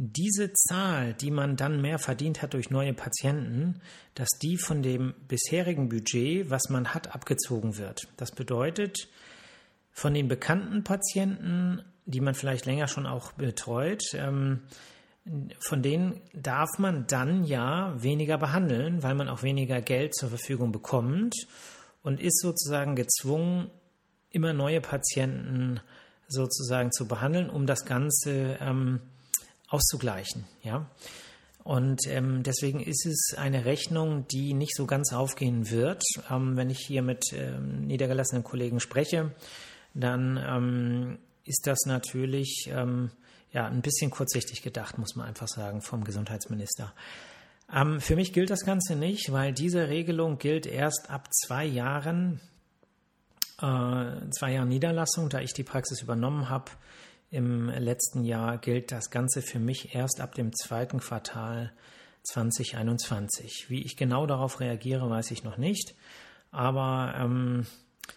diese 0.00 0.52
Zahl, 0.52 1.12
die 1.14 1.32
man 1.32 1.56
dann 1.56 1.82
mehr 1.82 1.98
verdient 1.98 2.40
hat 2.40 2.54
durch 2.54 2.70
neue 2.70 2.94
Patienten, 2.94 3.80
dass 4.14 4.28
die 4.40 4.56
von 4.56 4.80
dem 4.80 5.12
bisherigen 5.26 5.88
Budget, 5.88 6.50
was 6.50 6.68
man 6.68 6.94
hat, 6.94 7.14
abgezogen 7.14 7.76
wird. 7.78 8.06
Das 8.16 8.30
bedeutet, 8.30 9.08
von 9.90 10.14
den 10.14 10.28
bekannten 10.28 10.84
Patienten, 10.84 11.82
die 12.06 12.20
man 12.20 12.34
vielleicht 12.34 12.64
länger 12.64 12.86
schon 12.86 13.06
auch 13.06 13.32
betreut, 13.32 14.04
ähm, 14.14 14.60
von 15.58 15.82
denen 15.82 16.20
darf 16.32 16.78
man 16.78 17.08
dann 17.08 17.44
ja 17.44 17.92
weniger 18.00 18.38
behandeln, 18.38 19.02
weil 19.02 19.16
man 19.16 19.28
auch 19.28 19.42
weniger 19.42 19.82
Geld 19.82 20.14
zur 20.14 20.28
Verfügung 20.28 20.70
bekommt 20.70 21.34
und 22.04 22.20
ist 22.20 22.40
sozusagen 22.40 22.94
gezwungen, 22.94 23.68
immer 24.30 24.52
neue 24.52 24.80
Patienten 24.80 25.80
sozusagen 26.28 26.92
zu 26.92 27.08
behandeln, 27.08 27.50
um 27.50 27.66
das 27.66 27.84
Ganze 27.84 28.58
ähm, 28.60 29.00
auszugleichen. 29.68 30.44
Ja? 30.62 30.90
Und 31.64 32.06
ähm, 32.06 32.42
deswegen 32.42 32.80
ist 32.80 33.04
es 33.04 33.36
eine 33.36 33.64
Rechnung, 33.64 34.26
die 34.28 34.54
nicht 34.54 34.74
so 34.74 34.86
ganz 34.86 35.12
aufgehen 35.12 35.70
wird. 35.70 36.02
Ähm, 36.30 36.56
wenn 36.56 36.70
ich 36.70 36.78
hier 36.78 37.02
mit 37.02 37.32
ähm, 37.32 37.86
niedergelassenen 37.86 38.42
Kollegen 38.42 38.80
spreche, 38.80 39.34
dann 39.94 40.38
ähm, 40.42 41.18
ist 41.44 41.66
das 41.66 41.80
natürlich 41.86 42.70
ähm, 42.72 43.10
ja, 43.52 43.66
ein 43.66 43.82
bisschen 43.82 44.10
kurzsichtig 44.10 44.62
gedacht, 44.62 44.98
muss 44.98 45.16
man 45.16 45.26
einfach 45.26 45.48
sagen, 45.48 45.82
vom 45.82 46.04
Gesundheitsminister. 46.04 46.94
Ähm, 47.70 48.00
für 48.00 48.16
mich 48.16 48.32
gilt 48.32 48.50
das 48.50 48.64
Ganze 48.64 48.96
nicht, 48.96 49.32
weil 49.32 49.52
diese 49.52 49.88
Regelung 49.88 50.38
gilt 50.38 50.66
erst 50.66 51.10
ab 51.10 51.28
zwei 51.34 51.64
Jahren, 51.64 52.40
äh, 53.60 54.30
zwei 54.30 54.52
Jahren 54.52 54.68
Niederlassung, 54.68 55.28
da 55.28 55.40
ich 55.40 55.52
die 55.52 55.64
Praxis 55.64 56.00
übernommen 56.00 56.48
habe 56.48 56.70
im 57.30 57.68
letzten 57.68 58.24
Jahr 58.24 58.58
gilt 58.58 58.90
das 58.90 59.10
Ganze 59.10 59.42
für 59.42 59.58
mich 59.58 59.94
erst 59.94 60.20
ab 60.20 60.34
dem 60.34 60.54
zweiten 60.54 61.00
Quartal 61.00 61.72
2021. 62.24 63.66
Wie 63.68 63.82
ich 63.82 63.96
genau 63.96 64.26
darauf 64.26 64.60
reagiere, 64.60 65.08
weiß 65.08 65.30
ich 65.30 65.44
noch 65.44 65.58
nicht. 65.58 65.94
Aber 66.50 67.14
ähm, 67.16 67.66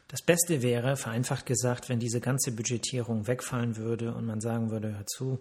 das 0.08 0.22
Beste 0.22 0.62
wäre, 0.62 0.96
vereinfacht 0.96 1.46
gesagt, 1.46 1.90
wenn 1.90 2.00
diese 2.00 2.22
ganze 2.22 2.52
Budgetierung 2.52 3.28
wegfallen 3.28 3.78
würde 3.78 4.14
und 4.14 4.26
man 4.26 4.42
sagen 4.42 4.72
würde, 4.72 4.96
hör 4.96 5.06
zu, 5.06 5.40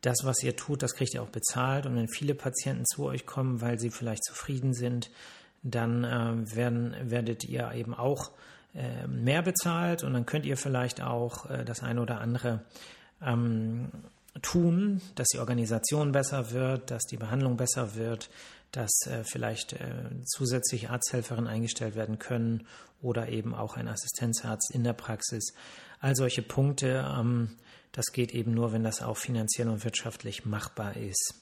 das, 0.00 0.18
was 0.24 0.42
ihr 0.42 0.56
tut, 0.56 0.82
das 0.82 0.94
kriegt 0.94 1.14
ihr 1.14 1.22
auch 1.22 1.30
bezahlt. 1.30 1.86
Und 1.86 1.96
wenn 1.96 2.08
viele 2.08 2.34
Patienten 2.34 2.84
zu 2.86 3.04
euch 3.04 3.26
kommen, 3.26 3.60
weil 3.60 3.78
sie 3.78 3.90
vielleicht 3.90 4.24
zufrieden 4.24 4.74
sind, 4.74 5.10
dann 5.62 6.04
äh, 6.04 6.56
werden, 6.56 6.94
werdet 7.02 7.44
ihr 7.44 7.72
eben 7.72 7.94
auch 7.94 8.30
äh, 8.74 9.06
mehr 9.06 9.42
bezahlt 9.42 10.02
und 10.02 10.12
dann 10.12 10.26
könnt 10.26 10.46
ihr 10.46 10.56
vielleicht 10.56 11.00
auch 11.00 11.48
äh, 11.48 11.64
das 11.64 11.82
eine 11.82 12.00
oder 12.00 12.20
andere 12.20 12.60
ähm, 13.22 13.90
tun, 14.42 15.00
dass 15.14 15.28
die 15.28 15.38
Organisation 15.38 16.12
besser 16.12 16.50
wird, 16.50 16.90
dass 16.90 17.02
die 17.04 17.16
Behandlung 17.16 17.56
besser 17.56 17.94
wird, 17.94 18.30
dass 18.72 19.06
äh, 19.06 19.22
vielleicht 19.24 19.74
äh, 19.74 20.10
zusätzlich 20.24 20.90
Arzthelferinnen 20.90 21.48
eingestellt 21.48 21.94
werden 21.94 22.18
können 22.18 22.66
oder 23.00 23.28
eben 23.28 23.54
auch 23.54 23.76
ein 23.76 23.88
Assistenzarzt 23.88 24.72
in 24.74 24.82
der 24.82 24.94
Praxis. 24.94 25.54
All 26.00 26.16
solche 26.16 26.42
Punkte, 26.42 27.08
ähm, 27.16 27.50
das 27.92 28.06
geht 28.06 28.32
eben 28.32 28.52
nur, 28.52 28.72
wenn 28.72 28.82
das 28.82 29.02
auch 29.02 29.16
finanziell 29.16 29.68
und 29.68 29.84
wirtschaftlich 29.84 30.44
machbar 30.44 30.96
ist. 30.96 31.34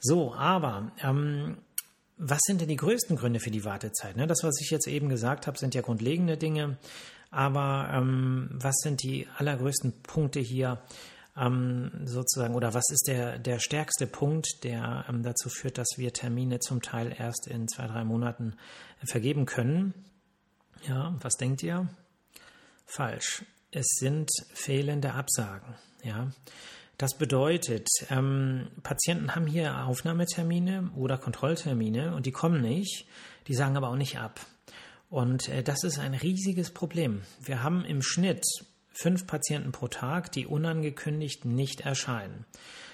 So, 0.00 0.34
aber 0.34 0.92
ähm, 1.02 1.58
was 2.22 2.40
sind 2.42 2.60
denn 2.60 2.68
die 2.68 2.76
größten 2.76 3.16
Gründe 3.16 3.40
für 3.40 3.50
die 3.50 3.64
Wartezeit? 3.64 4.16
Ne? 4.16 4.26
Das, 4.26 4.44
was 4.44 4.60
ich 4.60 4.70
jetzt 4.70 4.86
eben 4.86 5.08
gesagt 5.08 5.46
habe, 5.46 5.58
sind 5.58 5.74
ja 5.74 5.80
grundlegende 5.80 6.36
Dinge. 6.36 6.76
Aber 7.30 7.90
ähm, 7.92 8.50
was 8.52 8.76
sind 8.82 9.02
die 9.02 9.26
allergrößten 9.38 10.02
Punkte 10.02 10.40
hier 10.40 10.82
ähm, 11.36 11.90
sozusagen, 12.04 12.54
oder 12.54 12.74
was 12.74 12.90
ist 12.90 13.06
der, 13.06 13.38
der 13.38 13.58
stärkste 13.58 14.06
Punkt, 14.06 14.64
der 14.64 15.06
ähm, 15.08 15.22
dazu 15.22 15.48
führt, 15.48 15.78
dass 15.78 15.88
wir 15.96 16.12
Termine 16.12 16.58
zum 16.58 16.82
Teil 16.82 17.14
erst 17.16 17.46
in 17.46 17.68
zwei, 17.68 17.86
drei 17.86 18.04
Monaten 18.04 18.54
vergeben 19.04 19.46
können? 19.46 19.94
Ja, 20.86 21.16
was 21.20 21.34
denkt 21.34 21.62
ihr? 21.62 21.88
Falsch. 22.84 23.44
Es 23.70 23.86
sind 23.98 24.28
fehlende 24.52 25.14
Absagen. 25.14 25.74
Ja. 26.02 26.32
Das 27.00 27.14
bedeutet, 27.14 27.88
ähm, 28.10 28.68
Patienten 28.82 29.34
haben 29.34 29.46
hier 29.46 29.86
Aufnahmetermine 29.86 30.90
oder 30.94 31.16
Kontrolltermine 31.16 32.14
und 32.14 32.26
die 32.26 32.30
kommen 32.30 32.60
nicht, 32.60 33.06
die 33.46 33.54
sagen 33.54 33.78
aber 33.78 33.88
auch 33.88 33.96
nicht 33.96 34.18
ab. 34.18 34.38
Und 35.08 35.48
äh, 35.48 35.62
das 35.62 35.82
ist 35.82 35.98
ein 35.98 36.12
riesiges 36.12 36.74
Problem. 36.74 37.22
Wir 37.42 37.62
haben 37.62 37.86
im 37.86 38.02
Schnitt 38.02 38.44
fünf 38.92 39.26
Patienten 39.26 39.72
pro 39.72 39.88
Tag, 39.88 40.30
die 40.32 40.46
unangekündigt 40.46 41.46
nicht 41.46 41.80
erscheinen. 41.80 42.44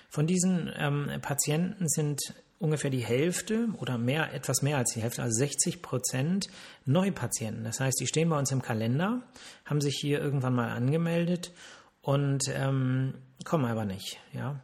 Von 0.09 0.29
diesen 0.29 0.71
ähm, 0.77 1.11
Patienten 1.21 1.89
sind 1.89 2.21
ungefähr 2.61 2.91
die 2.91 3.05
Hälfte 3.05 3.71
oder 3.79 3.99
mehr, 3.99 4.33
etwas 4.33 4.63
mehr 4.63 4.77
als 4.77 4.93
die 4.95 5.03
Hälfte, 5.03 5.25
also 5.25 5.37
60 5.37 5.83
Prozent 5.83 6.47
Neupatienten. 6.85 7.65
Das 7.65 7.81
heißt, 7.81 7.99
die 7.99 8.07
stehen 8.07 8.29
bei 8.29 8.39
uns 8.39 8.53
im 8.53 8.63
Kalender, 8.63 9.23
haben 9.65 9.81
sich 9.81 9.99
hier 10.01 10.21
irgendwann 10.21 10.55
mal 10.55 10.71
angemeldet 10.71 11.51
und 12.07 12.45
ähm, 12.55 13.15
kommen 13.45 13.65
aber 13.65 13.85
nicht. 13.85 14.21
Ja. 14.33 14.61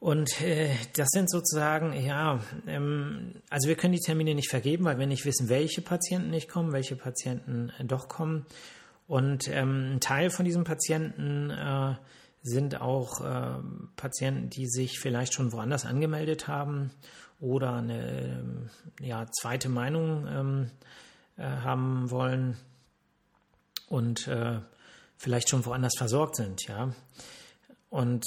Und 0.00 0.40
äh, 0.42 0.74
das 0.96 1.06
sind 1.12 1.30
sozusagen, 1.30 1.92
ja, 1.92 2.40
ähm, 2.66 3.34
also 3.50 3.68
wir 3.68 3.76
können 3.76 3.92
die 3.92 4.00
Termine 4.00 4.34
nicht 4.34 4.50
vergeben, 4.50 4.84
weil 4.84 4.98
wir 4.98 5.06
nicht 5.06 5.24
wissen, 5.24 5.48
welche 5.48 5.80
Patienten 5.80 6.30
nicht 6.30 6.48
kommen, 6.48 6.72
welche 6.72 6.96
Patienten 6.96 7.70
äh, 7.78 7.84
doch 7.84 8.08
kommen. 8.08 8.46
Und 9.06 9.46
ähm, 9.46 9.94
ein 9.94 10.00
Teil 10.00 10.30
von 10.30 10.44
diesen 10.44 10.64
Patienten 10.64 11.50
äh, 11.50 11.94
sind 12.42 12.80
auch 12.80 13.20
äh, 13.20 13.62
Patienten, 13.94 14.50
die 14.50 14.66
sich 14.66 14.98
vielleicht 14.98 15.34
schon 15.34 15.52
woanders 15.52 15.86
angemeldet 15.86 16.48
haben 16.48 16.90
oder 17.38 17.74
eine 17.74 18.68
ja, 19.00 19.26
zweite 19.30 19.68
Meinung 19.68 20.26
ähm, 20.26 20.70
äh, 21.36 21.44
haben 21.44 22.10
wollen. 22.10 22.56
Und 23.88 24.26
äh, 24.26 24.58
vielleicht 25.22 25.48
schon 25.48 25.64
woanders 25.64 25.94
versorgt 25.96 26.36
sind, 26.36 26.66
ja. 26.66 26.92
Und 27.88 28.24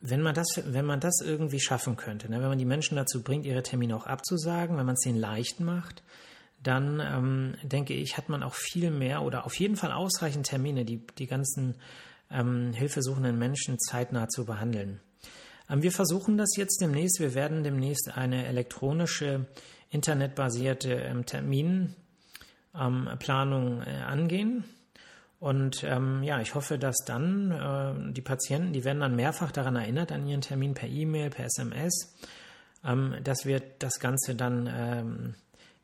wenn 0.00 0.22
man 0.22 0.34
das, 0.34 0.48
wenn 0.64 0.84
man 0.84 1.00
das 1.00 1.20
irgendwie 1.22 1.60
schaffen 1.60 1.96
könnte, 1.96 2.28
ne, 2.28 2.40
wenn 2.40 2.48
man 2.48 2.58
die 2.58 2.64
Menschen 2.64 2.96
dazu 2.96 3.22
bringt, 3.22 3.46
ihre 3.46 3.62
Termine 3.62 3.96
auch 3.96 4.06
abzusagen, 4.06 4.76
wenn 4.76 4.86
man 4.86 4.96
es 4.96 5.06
ihnen 5.06 5.18
leicht 5.18 5.60
macht, 5.60 6.02
dann 6.62 7.00
ähm, 7.00 7.54
denke 7.62 7.94
ich, 7.94 8.16
hat 8.16 8.28
man 8.28 8.42
auch 8.42 8.54
viel 8.54 8.90
mehr 8.90 9.22
oder 9.22 9.46
auf 9.46 9.54
jeden 9.54 9.76
Fall 9.76 9.92
ausreichend 9.92 10.46
Termine, 10.46 10.84
die 10.84 11.06
die 11.18 11.26
ganzen 11.26 11.76
ähm, 12.30 12.72
hilfesuchenden 12.72 13.38
Menschen 13.38 13.78
zeitnah 13.78 14.28
zu 14.28 14.44
behandeln. 14.44 15.00
Ähm, 15.70 15.82
wir 15.82 15.92
versuchen 15.92 16.36
das 16.36 16.56
jetzt 16.56 16.80
demnächst. 16.80 17.20
Wir 17.20 17.34
werden 17.34 17.62
demnächst 17.62 18.16
eine 18.16 18.46
elektronische, 18.46 19.46
internetbasierte 19.90 20.92
ähm, 20.92 21.24
Terminplanung 21.24 23.82
äh, 23.82 24.02
angehen. 24.04 24.64
Und 25.46 25.84
ähm, 25.84 26.24
ja, 26.24 26.40
ich 26.40 26.56
hoffe, 26.56 26.76
dass 26.76 26.96
dann 27.06 27.52
äh, 27.52 28.12
die 28.12 28.20
Patienten, 28.20 28.72
die 28.72 28.82
werden 28.82 28.98
dann 28.98 29.14
mehrfach 29.14 29.52
daran 29.52 29.76
erinnert, 29.76 30.10
an 30.10 30.26
ihren 30.26 30.40
Termin 30.40 30.74
per 30.74 30.88
E-Mail, 30.88 31.30
per 31.30 31.44
SMS, 31.44 32.16
ähm, 32.84 33.14
dass 33.22 33.46
wir 33.46 33.62
das 33.78 34.00
Ganze 34.00 34.34
dann 34.34 34.68
ähm, 34.68 35.34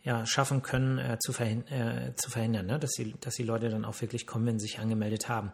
ja, 0.02 0.26
schaffen 0.26 0.62
können, 0.62 0.98
äh, 0.98 1.16
zu, 1.20 1.32
verhin 1.32 1.64
äh, 1.68 2.12
zu 2.16 2.28
verhindern, 2.28 2.66
ne? 2.66 2.80
dass, 2.80 2.90
die, 2.90 3.14
dass 3.20 3.36
die 3.36 3.44
Leute 3.44 3.68
dann 3.68 3.84
auch 3.84 4.00
wirklich 4.00 4.26
kommen, 4.26 4.46
wenn 4.46 4.58
sie 4.58 4.66
sich 4.66 4.80
angemeldet 4.80 5.28
haben. 5.28 5.52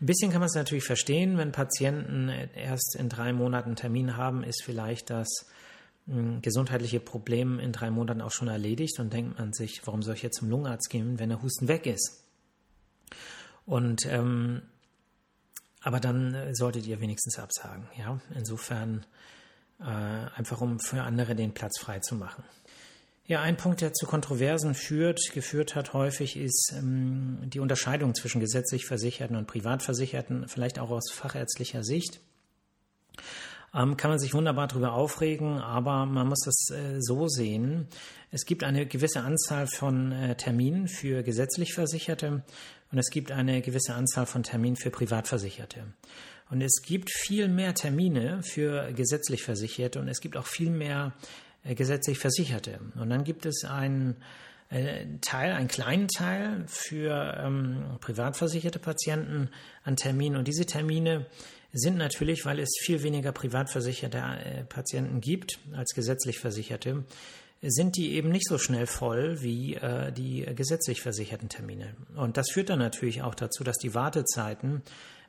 Ein 0.00 0.06
bisschen 0.06 0.32
kann 0.32 0.40
man 0.40 0.48
es 0.48 0.56
natürlich 0.56 0.82
verstehen, 0.82 1.38
wenn 1.38 1.52
Patienten 1.52 2.32
erst 2.56 2.96
in 2.98 3.08
drei 3.08 3.32
Monaten 3.32 3.76
Termin 3.76 4.16
haben, 4.16 4.42
ist 4.42 4.64
vielleicht 4.64 5.10
das 5.10 5.28
hm, 6.08 6.42
gesundheitliche 6.42 6.98
Problem 6.98 7.60
in 7.60 7.70
drei 7.70 7.92
Monaten 7.92 8.20
auch 8.20 8.32
schon 8.32 8.48
erledigt 8.48 8.98
und 8.98 9.12
denkt 9.12 9.38
man 9.38 9.52
sich, 9.52 9.80
warum 9.84 10.02
soll 10.02 10.16
ich 10.16 10.24
jetzt 10.24 10.40
zum 10.40 10.50
Lungenarzt 10.50 10.90
gehen, 10.90 11.20
wenn 11.20 11.28
der 11.28 11.40
Husten 11.40 11.68
weg 11.68 11.86
ist? 11.86 12.24
Und 13.66 14.06
ähm, 14.06 14.62
aber 15.84 16.00
dann 16.00 16.34
äh, 16.34 16.54
solltet 16.54 16.86
ihr 16.86 17.00
wenigstens 17.00 17.38
absagen. 17.38 17.86
Ja, 17.96 18.18
insofern 18.34 19.04
äh, 19.80 19.84
einfach 19.84 20.60
um 20.60 20.80
für 20.80 21.02
andere 21.02 21.34
den 21.34 21.52
Platz 21.52 21.78
frei 21.78 22.00
zu 22.00 22.14
machen. 22.14 22.42
Ja, 23.26 23.40
ein 23.40 23.56
Punkt, 23.56 23.80
der 23.80 23.94
zu 23.94 24.06
Kontroversen 24.06 24.74
führt, 24.74 25.18
geführt 25.32 25.74
hat 25.74 25.94
häufig, 25.94 26.36
ist 26.36 26.74
ähm, 26.76 27.38
die 27.44 27.60
Unterscheidung 27.60 28.14
zwischen 28.14 28.40
gesetzlich 28.40 28.86
Versicherten 28.86 29.36
und 29.36 29.46
Privatversicherten, 29.46 30.48
vielleicht 30.48 30.78
auch 30.78 30.90
aus 30.90 31.10
fachärztlicher 31.10 31.84
Sicht. 31.84 32.20
Ähm, 33.74 33.96
kann 33.96 34.10
man 34.10 34.18
sich 34.18 34.34
wunderbar 34.34 34.68
darüber 34.68 34.92
aufregen, 34.92 35.58
aber 35.58 36.06
man 36.06 36.28
muss 36.28 36.40
das 36.44 36.70
äh, 36.70 37.00
so 37.00 37.26
sehen. 37.28 37.88
Es 38.30 38.46
gibt 38.46 38.62
eine 38.62 38.86
gewisse 38.86 39.22
Anzahl 39.22 39.66
von 39.66 40.12
äh, 40.12 40.36
Terminen 40.36 40.86
für 40.86 41.22
gesetzlich 41.22 41.74
Versicherte 41.74 42.44
und 42.92 42.98
es 42.98 43.10
gibt 43.10 43.32
eine 43.32 43.62
gewisse 43.62 43.94
Anzahl 43.94 44.26
von 44.26 44.44
Terminen 44.44 44.76
für 44.76 44.90
Privatversicherte. 44.90 45.84
Und 46.50 46.60
es 46.60 46.82
gibt 46.82 47.10
viel 47.10 47.48
mehr 47.48 47.74
Termine 47.74 48.42
für 48.42 48.92
gesetzlich 48.92 49.42
Versicherte 49.42 49.98
und 49.98 50.08
es 50.08 50.20
gibt 50.20 50.36
auch 50.36 50.46
viel 50.46 50.70
mehr 50.70 51.12
äh, 51.64 51.74
gesetzlich 51.74 52.18
Versicherte. 52.18 52.78
Und 52.94 53.10
dann 53.10 53.24
gibt 53.24 53.44
es 53.44 53.64
einen 53.64 54.16
äh, 54.70 55.06
Teil, 55.20 55.52
einen 55.52 55.68
kleinen 55.68 56.08
Teil 56.08 56.64
für 56.66 57.38
ähm, 57.42 57.96
privat 58.00 58.36
versicherte 58.36 58.78
Patienten 58.78 59.48
an 59.82 59.96
Terminen. 59.96 60.36
Und 60.36 60.46
diese 60.46 60.66
Termine 60.66 61.26
sind 61.74 61.96
natürlich, 61.96 62.46
weil 62.46 62.60
es 62.60 62.70
viel 62.80 63.02
weniger 63.02 63.32
privat 63.32 63.68
versicherte 63.68 64.18
äh, 64.18 64.64
Patienten 64.64 65.20
gibt 65.20 65.58
als 65.74 65.92
gesetzlich 65.92 66.38
Versicherte, 66.38 67.04
sind 67.60 67.96
die 67.96 68.12
eben 68.14 68.30
nicht 68.30 68.46
so 68.46 68.58
schnell 68.58 68.86
voll 68.86 69.42
wie 69.42 69.74
äh, 69.74 70.12
die 70.12 70.46
gesetzlich 70.54 71.02
versicherten 71.02 71.48
Termine. 71.48 71.94
Und 72.14 72.36
das 72.36 72.50
führt 72.50 72.70
dann 72.70 72.78
natürlich 72.78 73.22
auch 73.22 73.34
dazu, 73.34 73.64
dass 73.64 73.76
die 73.76 73.94
Wartezeiten 73.94 74.82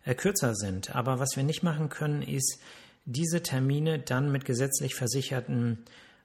äh, 0.04 0.14
kürzer 0.14 0.54
sind. 0.54 0.96
Aber 0.96 1.20
was 1.20 1.36
wir 1.36 1.44
nicht 1.44 1.64
machen 1.64 1.90
können, 1.90 2.22
ist, 2.22 2.60
diese 3.06 3.42
Termine 3.42 4.00
dann 4.00 4.32
mit 4.32 4.46
gesetzlich 4.46 4.96
versicherten 4.96 5.84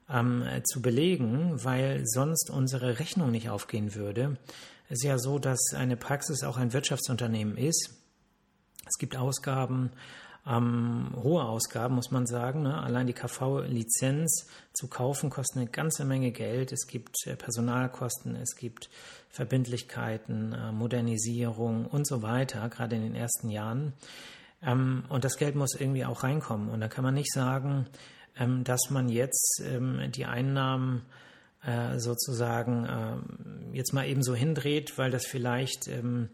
ähm, 0.09 0.43
zu 0.65 0.81
belegen, 0.81 1.63
weil 1.63 2.01
sonst 2.05 2.49
unsere 2.49 2.99
Rechnung 2.99 3.31
nicht 3.31 3.49
aufgehen 3.49 3.95
würde. 3.95 4.37
Es 4.89 4.99
ist 4.99 5.03
ja 5.03 5.17
so, 5.17 5.39
dass 5.39 5.73
eine 5.73 5.95
Praxis 5.95 6.43
auch 6.43 6.57
ein 6.57 6.73
Wirtschaftsunternehmen 6.73 7.55
ist. 7.57 8.00
Es 8.91 8.97
gibt 8.97 9.15
Ausgaben, 9.15 9.89
ähm, 10.45 11.11
hohe 11.15 11.43
Ausgaben, 11.43 11.95
muss 11.95 12.11
man 12.11 12.27
sagen. 12.27 12.63
Ne? 12.63 12.77
Allein 12.81 13.07
die 13.07 13.13
KV-Lizenz 13.13 14.47
zu 14.73 14.87
kaufen 14.89 15.29
kostet 15.29 15.61
eine 15.61 15.69
ganze 15.69 16.03
Menge 16.03 16.31
Geld. 16.31 16.73
Es 16.73 16.87
gibt 16.87 17.15
äh, 17.25 17.37
Personalkosten, 17.37 18.35
es 18.35 18.57
gibt 18.57 18.89
Verbindlichkeiten, 19.29 20.51
äh, 20.51 20.71
Modernisierung 20.73 21.85
und 21.85 22.05
so 22.05 22.21
weiter, 22.21 22.67
gerade 22.67 22.97
in 22.97 23.03
den 23.03 23.15
ersten 23.15 23.49
Jahren. 23.49 23.93
Ähm, 24.61 25.05
und 25.07 25.23
das 25.23 25.37
Geld 25.37 25.55
muss 25.55 25.73
irgendwie 25.73 26.03
auch 26.03 26.23
reinkommen. 26.23 26.69
Und 26.69 26.81
da 26.81 26.89
kann 26.89 27.05
man 27.05 27.13
nicht 27.13 27.31
sagen, 27.31 27.85
ähm, 28.37 28.65
dass 28.65 28.89
man 28.89 29.07
jetzt 29.07 29.63
ähm, 29.63 30.11
die 30.11 30.25
Einnahmen 30.25 31.03
äh, 31.63 31.97
sozusagen 31.97 32.85
äh, 32.85 33.77
jetzt 33.77 33.93
mal 33.93 34.05
eben 34.05 34.21
so 34.21 34.35
hindreht, 34.35 34.97
weil 34.97 35.11
das 35.11 35.25
vielleicht 35.25 35.87
ähm, 35.87 36.29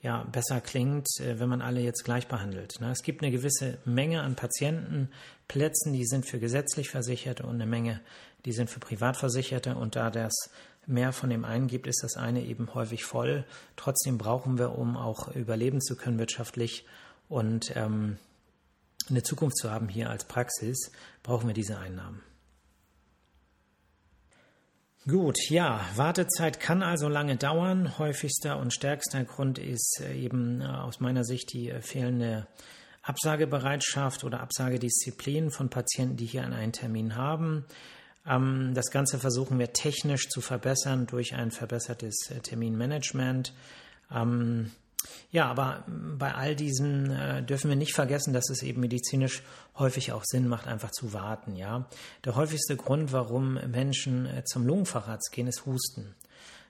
ja, 0.00 0.22
besser 0.24 0.60
klingt, 0.60 1.08
äh, 1.20 1.38
wenn 1.40 1.48
man 1.48 1.62
alle 1.62 1.80
jetzt 1.80 2.04
gleich 2.04 2.28
behandelt. 2.28 2.80
Ne? 2.80 2.90
Es 2.90 3.02
gibt 3.02 3.22
eine 3.22 3.32
gewisse 3.32 3.78
Menge 3.84 4.22
an 4.22 4.36
Patientenplätzen, 4.36 5.92
die 5.92 6.06
sind 6.06 6.26
für 6.26 6.38
gesetzlich 6.38 6.90
Versicherte 6.90 7.44
und 7.44 7.56
eine 7.56 7.66
Menge, 7.66 8.00
die 8.44 8.52
sind 8.52 8.70
für 8.70 8.80
Privatversicherte. 8.80 9.74
Und 9.74 9.96
da 9.96 10.10
das 10.10 10.32
mehr 10.86 11.12
von 11.12 11.30
dem 11.30 11.44
einen 11.44 11.66
gibt, 11.66 11.86
ist 11.86 12.02
das 12.02 12.16
eine 12.16 12.44
eben 12.44 12.72
häufig 12.74 13.04
voll. 13.04 13.44
Trotzdem 13.76 14.18
brauchen 14.18 14.58
wir, 14.58 14.78
um 14.78 14.96
auch 14.96 15.34
überleben 15.34 15.80
zu 15.80 15.96
können 15.96 16.18
wirtschaftlich 16.18 16.86
und 17.28 17.76
ähm, 17.76 18.18
eine 19.10 19.22
Zukunft 19.22 19.56
zu 19.56 19.70
haben 19.70 19.88
hier 19.88 20.10
als 20.10 20.24
Praxis, 20.24 20.90
brauchen 21.22 21.46
wir 21.46 21.54
diese 21.54 21.78
Einnahmen. 21.78 22.22
Gut, 25.08 25.38
ja, 25.48 25.80
Wartezeit 25.96 26.60
kann 26.60 26.82
also 26.82 27.08
lange 27.08 27.36
dauern. 27.36 27.98
Häufigster 27.98 28.58
und 28.58 28.74
stärkster 28.74 29.24
Grund 29.24 29.58
ist 29.58 30.02
äh, 30.02 30.14
eben 30.14 30.60
äh, 30.60 30.66
aus 30.66 31.00
meiner 31.00 31.24
Sicht 31.24 31.54
die 31.54 31.70
äh, 31.70 31.80
fehlende 31.80 32.46
Absagebereitschaft 33.02 34.22
oder 34.24 34.40
Absagedisziplin 34.40 35.50
von 35.50 35.70
Patienten, 35.70 36.18
die 36.18 36.26
hier 36.26 36.44
einen 36.44 36.72
Termin 36.72 37.16
haben. 37.16 37.64
Ähm, 38.26 38.72
das 38.74 38.90
Ganze 38.90 39.18
versuchen 39.18 39.58
wir 39.58 39.72
technisch 39.72 40.28
zu 40.28 40.42
verbessern 40.42 41.06
durch 41.06 41.34
ein 41.34 41.52
verbessertes 41.52 42.30
Terminmanagement. 42.42 43.54
Ja, 45.30 45.46
aber 45.46 45.84
bei 45.86 46.34
all 46.34 46.56
diesen 46.56 47.10
äh, 47.10 47.42
dürfen 47.42 47.68
wir 47.68 47.76
nicht 47.76 47.94
vergessen, 47.94 48.32
dass 48.32 48.50
es 48.50 48.62
eben 48.62 48.80
medizinisch 48.80 49.42
häufig 49.76 50.12
auch 50.12 50.24
Sinn 50.24 50.48
macht, 50.48 50.66
einfach 50.66 50.90
zu 50.90 51.12
warten. 51.12 51.54
Ja, 51.54 51.88
der 52.24 52.34
häufigste 52.34 52.76
Grund, 52.76 53.12
warum 53.12 53.54
Menschen 53.70 54.26
äh, 54.26 54.44
zum 54.44 54.66
Lungenfacharzt 54.66 55.30
gehen, 55.32 55.46
ist 55.46 55.66
Husten. 55.66 56.14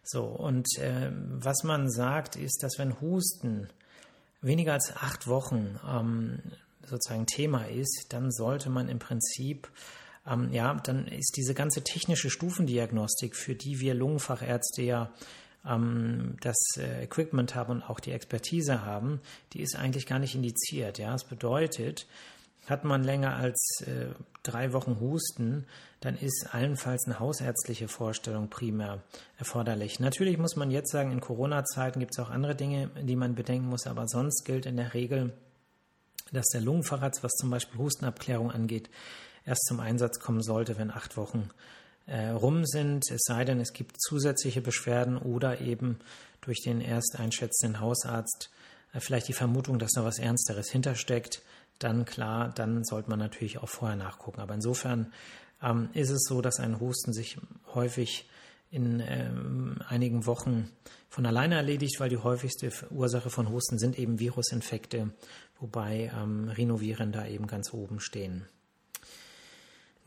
So 0.03 0.25
und 0.25 0.67
äh, 0.79 1.11
was 1.12 1.62
man 1.64 1.91
sagt, 1.91 2.37
ist, 2.37 2.62
dass 2.62 2.79
wenn 2.79 3.01
Husten 3.01 3.69
weniger 4.41 4.73
als 4.73 4.93
acht 4.97 5.27
Wochen 5.27 5.79
ähm, 5.87 6.41
sozusagen 6.87 7.27
Thema 7.27 7.64
ist, 7.64 8.07
dann 8.11 8.31
sollte 8.31 8.71
man 8.71 8.88
im 8.88 8.99
Prinzip 8.99 9.69
ähm, 10.27 10.53
ja, 10.53 10.75
dann 10.75 11.07
ist 11.07 11.37
diese 11.37 11.55
ganze 11.55 11.83
technische 11.83 12.31
Stufendiagnostik, 12.31 13.37
für 13.37 13.55
die 13.55 13.81
wir 13.81 13.95
Lungenfachärzte 13.95 14.83
ja 14.83 15.11
ähm, 15.66 16.37
das 16.40 16.57
äh, 16.77 17.05
Equipment 17.05 17.55
haben 17.55 17.73
und 17.73 17.83
auch 17.83 18.01
die 18.01 18.12
Expertise 18.12 18.85
haben, 18.85 19.21
die 19.53 19.61
ist 19.61 19.77
eigentlich 19.77 20.07
gar 20.07 20.18
nicht 20.18 20.35
indiziert. 20.35 20.99
Ja, 20.99 21.12
das 21.12 21.25
bedeutet, 21.25 22.07
hat 22.66 22.85
man 22.85 23.03
länger 23.03 23.37
als 23.37 23.83
äh, 23.87 24.07
drei 24.42 24.73
Wochen 24.73 25.01
Husten, 25.01 25.66
dann 26.01 26.16
ist 26.16 26.49
allenfalls 26.53 27.07
eine 27.07 27.18
hausärztliche 27.18 27.88
Vorstellung 27.88 28.49
primär 28.49 29.03
erforderlich. 29.38 30.01
Natürlich 30.01 30.38
muss 30.38 30.57
man 30.57 30.71
jetzt 30.71 30.92
sagen, 30.92 31.11
in 31.11 31.21
Corona-Zeiten 31.21 31.99
gibt 31.99 32.12
es 32.16 32.25
auch 32.25 32.31
andere 32.31 32.55
Dinge, 32.55 32.90
die 33.03 33.16
man 33.16 33.35
bedenken 33.35 33.68
muss, 33.68 33.87
aber 33.87 34.07
sonst 34.07 34.44
gilt 34.44 34.66
in 34.66 34.77
der 34.77 34.94
Regel, 34.94 35.33
dass 36.31 36.47
der 36.49 36.61
Lungenfacharzt, 36.61 37.25
was 37.25 37.33
zum 37.33 37.51
Beispiel 37.51 37.79
Hustenabklärung 37.79 38.51
angeht, 38.53 38.90
erst 39.44 39.66
zum 39.66 39.81
Einsatz 39.81 40.21
kommen 40.21 40.42
sollte, 40.42 40.79
wenn 40.79 40.90
acht 40.90 41.16
Wochen 41.16 41.49
äh, 42.09 42.31
rum 42.31 42.64
sind, 42.64 43.11
es 43.11 43.23
sei 43.25 43.44
denn, 43.44 43.61
es 43.61 43.73
gibt 43.73 44.01
zusätzliche 44.01 44.61
Beschwerden 44.61 45.18
oder 45.18 45.61
eben 45.61 45.99
durch 46.40 46.62
den 46.62 46.81
erst 46.81 47.18
einschätzenden 47.18 47.81
Hausarzt 47.81 48.51
äh, 48.92 49.01
vielleicht 49.01 49.29
die 49.29 49.35
Vermutung, 49.35 49.79
dass 49.79 49.92
da 49.92 50.05
was 50.05 50.18
Ernsteres 50.18 50.71
hintersteckt, 50.71 51.42
dann 51.79 52.05
klar, 52.05 52.51
dann 52.55 52.83
sollte 52.85 53.11
man 53.11 53.18
natürlich 53.18 53.59
auch 53.59 53.68
vorher 53.68 53.97
nachgucken. 53.97 54.40
Aber 54.40 54.55
insofern 54.55 55.12
ähm, 55.62 55.90
ist 55.92 56.11
es 56.11 56.25
so, 56.27 56.40
dass 56.40 56.61
ein 56.61 56.81
Husten 56.81 57.12
sich 57.12 57.38
häufig 57.75 58.29
in 58.71 59.03
ähm, 59.07 59.77
einigen 59.88 60.27
Wochen 60.27 60.71
von 61.09 61.25
alleine 61.25 61.57
erledigt, 61.57 62.01
weil 62.01 62.11
die 62.11 62.18
häufigste 62.18 62.71
Ursache 62.90 63.31
von 63.31 63.49
Husten 63.49 63.79
sind 63.79 63.99
eben 63.99 64.18
Virusinfekte, 64.18 65.11
wobei 65.59 66.11
ähm, 66.14 66.49
Rhinoviren 66.49 67.12
da 67.12 67.27
eben 67.27 67.47
ganz 67.47 67.73
oben 67.73 68.01
stehen. 68.01 68.47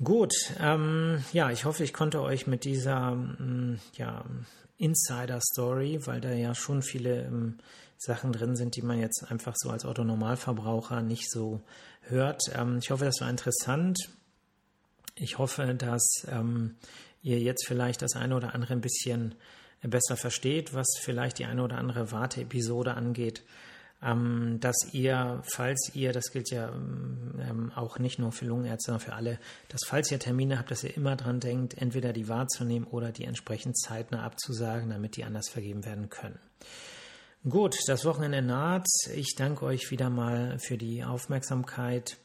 Gut, 0.03 0.33
ähm, 0.59 1.23
ja, 1.31 1.51
ich 1.51 1.65
hoffe, 1.65 1.83
ich 1.83 1.93
konnte 1.93 2.21
euch 2.21 2.47
mit 2.47 2.63
dieser 2.63 3.11
ähm, 3.11 3.79
ja, 3.93 4.25
Insider-Story, 4.77 6.07
weil 6.07 6.19
da 6.21 6.31
ja 6.31 6.55
schon 6.55 6.81
viele 6.81 7.25
ähm, 7.25 7.59
Sachen 7.97 8.31
drin 8.31 8.55
sind, 8.55 8.75
die 8.75 8.81
man 8.81 8.99
jetzt 8.99 9.29
einfach 9.29 9.53
so 9.55 9.69
als 9.69 9.85
Otto-Normalverbraucher 9.85 11.03
nicht 11.03 11.29
so 11.29 11.61
hört. 12.01 12.41
Ähm, 12.55 12.79
ich 12.81 12.89
hoffe, 12.89 13.05
das 13.05 13.21
war 13.21 13.29
interessant. 13.29 14.09
Ich 15.13 15.37
hoffe, 15.37 15.75
dass 15.75 16.25
ähm, 16.27 16.77
ihr 17.21 17.39
jetzt 17.39 17.67
vielleicht 17.67 18.01
das 18.01 18.15
eine 18.15 18.35
oder 18.35 18.55
andere 18.55 18.73
ein 18.73 18.81
bisschen 18.81 19.35
besser 19.83 20.17
versteht, 20.17 20.73
was 20.73 20.87
vielleicht 20.99 21.37
die 21.37 21.45
eine 21.45 21.63
oder 21.63 21.77
andere 21.77 22.11
Warteepisode 22.11 22.95
angeht 22.95 23.43
ähm, 24.03 24.57
dass 24.59 24.93
ihr, 24.93 25.41
falls 25.43 25.91
ihr, 25.93 26.11
das 26.11 26.31
gilt 26.31 26.49
ja 26.49 26.69
ähm, 26.69 27.71
auch 27.75 27.99
nicht 27.99 28.17
nur 28.19 28.31
für 28.31 28.45
Lungenärzte, 28.45 28.87
sondern 28.87 29.05
für 29.05 29.13
alle, 29.13 29.39
dass 29.69 29.81
falls 29.85 30.11
ihr 30.11 30.19
Termine 30.19 30.57
habt, 30.57 30.71
dass 30.71 30.83
ihr 30.83 30.95
immer 30.95 31.15
dran 31.15 31.39
denkt, 31.39 31.77
entweder 31.77 32.11
die 32.11 32.27
wahrzunehmen 32.27 32.87
oder 32.87 33.11
die 33.11 33.25
entsprechend 33.25 33.77
zeitnah 33.77 34.23
abzusagen, 34.23 34.89
damit 34.89 35.17
die 35.17 35.23
anders 35.23 35.49
vergeben 35.49 35.85
werden 35.85 36.09
können. 36.09 36.39
Gut, 37.47 37.75
das 37.87 38.05
Wochenende 38.05 38.41
naht. 38.41 38.85
Ich 39.15 39.35
danke 39.35 39.65
euch 39.65 39.89
wieder 39.89 40.09
mal 40.09 40.59
für 40.59 40.77
die 40.77 41.03
Aufmerksamkeit. 41.03 42.17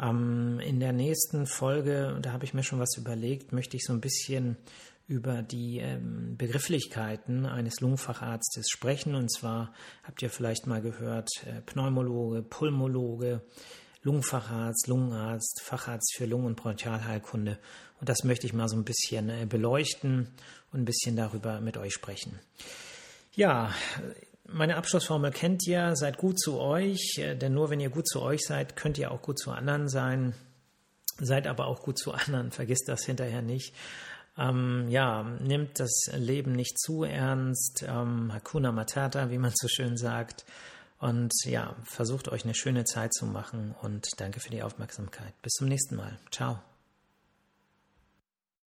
Ähm, 0.00 0.60
in 0.60 0.80
der 0.80 0.92
nächsten 0.92 1.46
Folge, 1.46 2.18
da 2.22 2.32
habe 2.32 2.44
ich 2.44 2.54
mir 2.54 2.62
schon 2.62 2.80
was 2.80 2.96
überlegt, 2.96 3.52
möchte 3.52 3.76
ich 3.76 3.84
so 3.84 3.92
ein 3.92 4.00
bisschen 4.00 4.56
über 5.10 5.42
die 5.42 5.80
ähm, 5.80 6.36
Begrifflichkeiten 6.36 7.44
eines 7.44 7.80
Lungenfacharztes 7.80 8.70
sprechen. 8.70 9.16
Und 9.16 9.28
zwar 9.28 9.74
habt 10.04 10.22
ihr 10.22 10.30
vielleicht 10.30 10.68
mal 10.68 10.80
gehört, 10.80 11.28
äh, 11.46 11.60
Pneumologe, 11.62 12.42
Pulmologe, 12.42 13.42
Lungenfacharzt, 14.02 14.86
Lungenarzt, 14.86 15.62
Facharzt 15.64 16.14
für 16.16 16.26
Lungen- 16.26 16.46
und 16.46 16.56
Bronchialheilkunde. 16.56 17.58
Und 17.98 18.08
das 18.08 18.22
möchte 18.22 18.46
ich 18.46 18.52
mal 18.52 18.68
so 18.68 18.76
ein 18.76 18.84
bisschen 18.84 19.28
äh, 19.30 19.46
beleuchten 19.46 20.28
und 20.72 20.82
ein 20.82 20.84
bisschen 20.84 21.16
darüber 21.16 21.60
mit 21.60 21.76
euch 21.76 21.92
sprechen. 21.92 22.38
Ja, 23.34 23.74
meine 24.46 24.76
Abschlussformel 24.76 25.32
kennt 25.32 25.66
ihr, 25.66 25.96
seid 25.96 26.18
gut 26.18 26.38
zu 26.38 26.60
euch, 26.60 27.18
äh, 27.18 27.34
denn 27.34 27.52
nur 27.52 27.68
wenn 27.70 27.80
ihr 27.80 27.90
gut 27.90 28.08
zu 28.08 28.22
euch 28.22 28.42
seid, 28.42 28.76
könnt 28.76 28.96
ihr 28.96 29.10
auch 29.10 29.22
gut 29.22 29.40
zu 29.40 29.50
anderen 29.50 29.88
sein. 29.88 30.34
Seid 31.18 31.48
aber 31.48 31.66
auch 31.66 31.82
gut 31.82 31.98
zu 31.98 32.12
anderen, 32.12 32.52
vergisst 32.52 32.88
das 32.88 33.04
hinterher 33.04 33.42
nicht. 33.42 33.74
Ähm, 34.40 34.88
ja, 34.88 35.22
nimmt 35.40 35.78
das 35.78 36.10
Leben 36.14 36.52
nicht 36.52 36.78
zu 36.78 37.04
ernst. 37.04 37.84
Ähm, 37.86 38.32
Hakuna 38.32 38.72
Matata, 38.72 39.30
wie 39.30 39.38
man 39.38 39.52
so 39.54 39.68
schön 39.68 39.96
sagt. 39.96 40.46
Und 40.98 41.32
ja, 41.44 41.76
versucht 41.84 42.28
euch 42.28 42.44
eine 42.44 42.54
schöne 42.54 42.84
Zeit 42.84 43.12
zu 43.14 43.26
machen 43.26 43.74
und 43.82 44.08
danke 44.18 44.40
für 44.40 44.50
die 44.50 44.62
Aufmerksamkeit. 44.62 45.32
Bis 45.42 45.54
zum 45.54 45.68
nächsten 45.68 45.96
Mal. 45.96 46.18
Ciao. 46.30 46.60